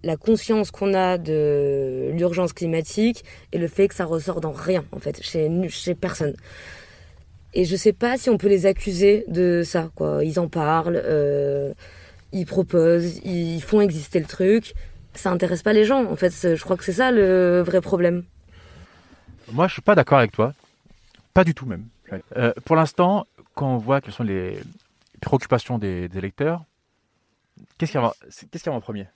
la 0.02 0.16
conscience 0.16 0.70
qu'on 0.70 0.94
a 0.94 1.18
de 1.18 2.10
l'urgence 2.12 2.52
climatique 2.52 3.24
et 3.52 3.58
le 3.58 3.68
fait 3.68 3.88
que 3.88 3.94
ça 3.94 4.04
ressort 4.04 4.40
dans 4.40 4.52
rien 4.52 4.84
en 4.92 4.98
fait 4.98 5.22
chez 5.22 5.50
chez 5.68 5.94
personne. 5.94 6.34
Et 7.54 7.64
je 7.64 7.76
sais 7.76 7.92
pas 7.92 8.18
si 8.18 8.28
on 8.28 8.36
peut 8.36 8.48
les 8.48 8.66
accuser 8.66 9.24
de 9.28 9.62
ça 9.64 9.90
quoi. 9.94 10.24
Ils 10.24 10.38
en 10.38 10.48
parlent, 10.48 11.00
euh, 11.02 11.72
ils 12.32 12.46
proposent, 12.46 13.18
ils 13.24 13.62
font 13.62 13.80
exister 13.80 14.20
le 14.20 14.26
truc. 14.26 14.74
Ça 15.14 15.30
intéresse 15.30 15.62
pas 15.62 15.72
les 15.72 15.84
gens 15.84 16.04
en 16.04 16.16
fait. 16.16 16.32
Je 16.32 16.62
crois 16.62 16.76
que 16.76 16.84
c'est 16.84 16.92
ça 16.92 17.10
le 17.10 17.62
vrai 17.62 17.80
problème. 17.80 18.24
Moi 19.52 19.66
je 19.66 19.74
suis 19.74 19.82
pas 19.82 19.94
d'accord 19.94 20.18
avec 20.18 20.32
toi, 20.32 20.52
pas 21.32 21.44
du 21.44 21.54
tout 21.54 21.64
même. 21.64 21.84
Euh, 22.36 22.52
pour 22.64 22.76
l'instant, 22.76 23.26
quand 23.54 23.74
on 23.74 23.78
voit 23.78 24.00
quelles 24.00 24.12
sont 24.12 24.24
les 24.24 24.60
préoccupations 25.20 25.78
des, 25.78 26.08
électeurs, 26.16 26.64
qu'est-ce 27.76 27.92
qu'il 27.92 28.00
y, 28.00 28.68
a 28.68 28.72
en 28.72 28.80
premier? 28.80 29.08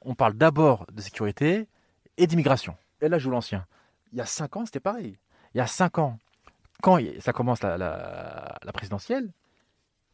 On 0.00 0.14
parle 0.14 0.34
d'abord 0.34 0.86
de 0.92 1.00
sécurité 1.00 1.68
et 2.16 2.26
d'immigration. 2.26 2.76
Et 3.00 3.08
là, 3.08 3.18
je 3.18 3.24
joue 3.24 3.30
l'ancien. 3.30 3.66
Il 4.12 4.18
y 4.18 4.20
a 4.20 4.26
cinq 4.26 4.56
ans, 4.56 4.64
c'était 4.64 4.80
pareil. 4.80 5.18
Il 5.54 5.58
y 5.58 5.60
a 5.60 5.66
cinq 5.66 5.98
ans, 5.98 6.18
quand 6.82 6.98
ça 7.20 7.32
commence 7.32 7.62
la, 7.62 8.58
présidentielle, 8.72 9.30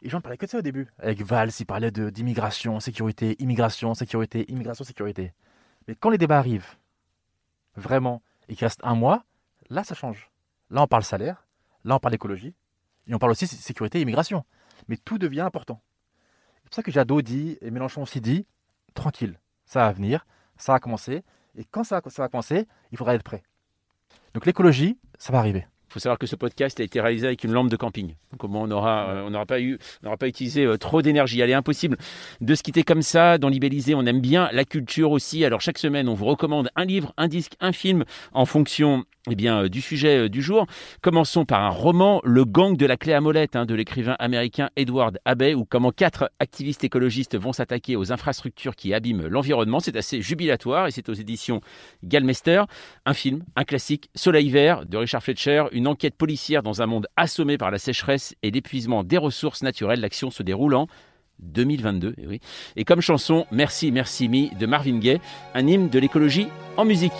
les 0.02 0.10
gens 0.10 0.18
ne 0.18 0.22
parlaient 0.22 0.36
que 0.36 0.46
de 0.46 0.50
ça 0.50 0.58
au 0.58 0.62
début. 0.62 0.88
Avec 0.98 1.22
Valls, 1.22 1.50
ils 1.58 1.66
parlaient 1.66 1.90
d'immigration, 1.90 2.80
sécurité, 2.80 3.36
immigration, 3.38 3.94
sécurité, 3.94 4.50
immigration, 4.50 4.84
sécurité. 4.84 5.32
Mais 5.88 5.94
quand 5.94 6.10
les 6.10 6.18
débats 6.18 6.38
arrivent, 6.38 6.76
vraiment, 7.76 8.22
et 8.48 8.54
qu'il 8.54 8.66
reste 8.66 8.80
un 8.82 8.94
mois, 8.94 9.24
là, 9.70 9.84
ça 9.84 9.94
change. 9.94 10.30
Là, 10.70 10.82
on 10.82 10.86
parle 10.86 11.04
salaire, 11.04 11.43
Là, 11.84 11.96
on 11.96 11.98
parle 11.98 12.12
d'écologie 12.12 12.54
et 13.06 13.14
on 13.14 13.18
parle 13.18 13.32
aussi 13.32 13.44
de 13.44 13.50
sécurité 13.50 13.98
et 13.98 14.02
immigration. 14.02 14.44
Mais 14.88 14.96
tout 14.96 15.18
devient 15.18 15.42
important. 15.42 15.82
C'est 16.56 16.64
pour 16.64 16.74
ça 16.74 16.82
que 16.82 16.90
Jadot 16.90 17.22
dit, 17.22 17.58
et 17.60 17.70
Mélenchon 17.70 18.02
aussi 18.02 18.20
dit, 18.20 18.46
tranquille, 18.94 19.38
ça 19.66 19.80
va 19.80 19.92
venir, 19.92 20.26
ça 20.56 20.72
va 20.72 20.80
commencer. 20.80 21.22
Et 21.56 21.64
quand 21.64 21.84
ça, 21.84 22.00
ça 22.06 22.22
va 22.22 22.28
commencer, 22.28 22.66
il 22.90 22.98
faudra 22.98 23.14
être 23.14 23.22
prêt. 23.22 23.42
Donc 24.32 24.46
l'écologie, 24.46 24.98
ça 25.18 25.32
va 25.32 25.38
arriver. 25.38 25.66
Faut 25.94 26.00
savoir 26.00 26.18
que 26.18 26.26
ce 26.26 26.34
podcast 26.34 26.80
a 26.80 26.82
été 26.82 27.00
réalisé 27.00 27.28
avec 27.28 27.44
une 27.44 27.52
lampe 27.52 27.68
de 27.68 27.76
camping. 27.76 28.16
Comment 28.36 28.62
on 28.62 28.70
aura, 28.72 29.10
euh, 29.10 29.22
on 29.24 29.30
n'aura 29.30 29.46
pas 29.46 29.60
eu, 29.60 29.78
on 30.02 30.06
n'aura 30.06 30.16
pas 30.16 30.26
utilisé 30.26 30.64
euh, 30.64 30.76
trop 30.76 31.02
d'énergie. 31.02 31.40
Elle 31.40 31.50
est 31.50 31.54
impossible 31.54 31.98
de 32.40 32.54
se 32.56 32.64
quitter 32.64 32.82
comme 32.82 33.02
ça. 33.02 33.38
Dans 33.38 33.48
Libellisé, 33.48 33.94
on 33.94 34.04
aime 34.04 34.20
bien 34.20 34.48
la 34.52 34.64
culture 34.64 35.12
aussi. 35.12 35.44
Alors 35.44 35.60
chaque 35.60 35.78
semaine, 35.78 36.08
on 36.08 36.14
vous 36.14 36.24
recommande 36.24 36.68
un 36.74 36.84
livre, 36.84 37.12
un 37.16 37.28
disque, 37.28 37.52
un 37.60 37.70
film 37.70 38.04
en 38.32 38.44
fonction 38.44 39.04
eh 39.30 39.36
bien, 39.36 39.62
euh, 39.62 39.68
du 39.68 39.80
sujet 39.80 40.28
du 40.28 40.42
jour. 40.42 40.66
Commençons 41.00 41.44
par 41.44 41.62
un 41.62 41.70
roman, 41.70 42.20
Le 42.24 42.44
gang 42.44 42.76
de 42.76 42.84
la 42.86 42.96
clé 42.96 43.12
à 43.12 43.20
molette, 43.20 43.54
hein, 43.56 43.64
de 43.64 43.74
l'écrivain 43.74 44.16
américain 44.18 44.70
Edward 44.76 45.18
Abbey, 45.24 45.54
où 45.54 45.64
comment 45.64 45.92
quatre 45.92 46.28
activistes 46.40 46.84
écologistes 46.84 47.38
vont 47.38 47.52
s'attaquer 47.52 47.94
aux 47.96 48.12
infrastructures 48.12 48.74
qui 48.74 48.92
abîment 48.92 49.28
l'environnement. 49.28 49.80
C'est 49.80 49.96
assez 49.96 50.20
jubilatoire 50.20 50.88
et 50.88 50.90
c'est 50.90 51.08
aux 51.08 51.14
éditions 51.14 51.60
Galmester. 52.02 52.64
Un 53.06 53.14
film, 53.14 53.44
un 53.56 53.64
classique, 53.64 54.10
Soleil 54.14 54.50
vert 54.50 54.84
de 54.84 54.96
Richard 54.98 55.22
Fletcher, 55.22 55.64
une 55.72 55.83
enquête 55.86 56.14
policière 56.14 56.62
dans 56.62 56.82
un 56.82 56.86
monde 56.86 57.06
assommé 57.16 57.58
par 57.58 57.70
la 57.70 57.78
sécheresse 57.78 58.34
et 58.42 58.50
l'épuisement 58.50 59.04
des 59.04 59.18
ressources 59.18 59.62
naturelles. 59.62 60.00
L'action 60.00 60.30
se 60.30 60.42
déroule 60.42 60.74
en 60.74 60.86
2022. 61.40 62.14
Et, 62.18 62.26
oui. 62.26 62.40
et 62.76 62.84
comme 62.84 63.00
chanson, 63.00 63.46
Merci, 63.50 63.90
Merci 63.92 64.28
Me 64.28 64.54
de 64.56 64.66
Marvin 64.66 64.98
Gaye, 64.98 65.20
un 65.54 65.66
hymne 65.66 65.88
de 65.88 65.98
l'écologie 65.98 66.48
en 66.76 66.84
musique. 66.84 67.12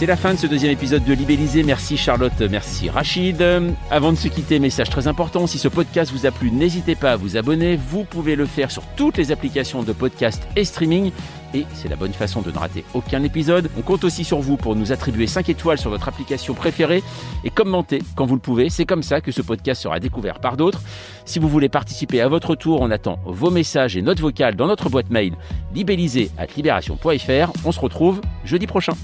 C'est 0.00 0.06
la 0.06 0.16
fin 0.16 0.32
de 0.32 0.38
ce 0.38 0.46
deuxième 0.46 0.72
épisode 0.72 1.04
de 1.04 1.12
Libellisé. 1.12 1.62
Merci 1.62 1.98
Charlotte, 1.98 2.40
merci 2.50 2.88
Rachid. 2.88 3.44
Avant 3.90 4.12
de 4.12 4.16
se 4.16 4.28
quitter, 4.28 4.58
message 4.58 4.88
très 4.88 5.08
important, 5.08 5.46
si 5.46 5.58
ce 5.58 5.68
podcast 5.68 6.10
vous 6.10 6.24
a 6.24 6.30
plu, 6.30 6.50
n'hésitez 6.50 6.94
pas 6.94 7.12
à 7.12 7.16
vous 7.16 7.36
abonner. 7.36 7.76
Vous 7.76 8.04
pouvez 8.04 8.34
le 8.34 8.46
faire 8.46 8.70
sur 8.70 8.82
toutes 8.96 9.18
les 9.18 9.30
applications 9.30 9.82
de 9.82 9.92
podcast 9.92 10.42
et 10.56 10.64
streaming. 10.64 11.12
Et 11.52 11.66
c'est 11.74 11.90
la 11.90 11.96
bonne 11.96 12.14
façon 12.14 12.40
de 12.40 12.50
ne 12.50 12.56
rater 12.56 12.82
aucun 12.94 13.22
épisode. 13.24 13.68
On 13.76 13.82
compte 13.82 14.04
aussi 14.04 14.24
sur 14.24 14.40
vous 14.40 14.56
pour 14.56 14.74
nous 14.74 14.90
attribuer 14.90 15.26
5 15.26 15.50
étoiles 15.50 15.76
sur 15.76 15.90
votre 15.90 16.08
application 16.08 16.54
préférée 16.54 17.02
et 17.44 17.50
commenter 17.50 17.98
quand 18.14 18.24
vous 18.24 18.36
le 18.36 18.40
pouvez. 18.40 18.70
C'est 18.70 18.86
comme 18.86 19.02
ça 19.02 19.20
que 19.20 19.32
ce 19.32 19.42
podcast 19.42 19.82
sera 19.82 20.00
découvert 20.00 20.40
par 20.40 20.56
d'autres. 20.56 20.80
Si 21.26 21.38
vous 21.38 21.48
voulez 21.50 21.68
participer 21.68 22.22
à 22.22 22.28
votre 22.28 22.54
tour, 22.54 22.80
on 22.80 22.90
attend 22.90 23.18
vos 23.26 23.50
messages 23.50 23.98
et 23.98 24.00
notes 24.00 24.20
vocales 24.20 24.56
dans 24.56 24.66
notre 24.66 24.88
boîte 24.88 25.10
mail 25.10 25.34
libellisée 25.74 26.30
à 26.38 26.46
libération.fr. 26.46 27.52
On 27.66 27.72
se 27.72 27.80
retrouve 27.80 28.22
jeudi 28.46 28.66
prochain. 28.66 28.94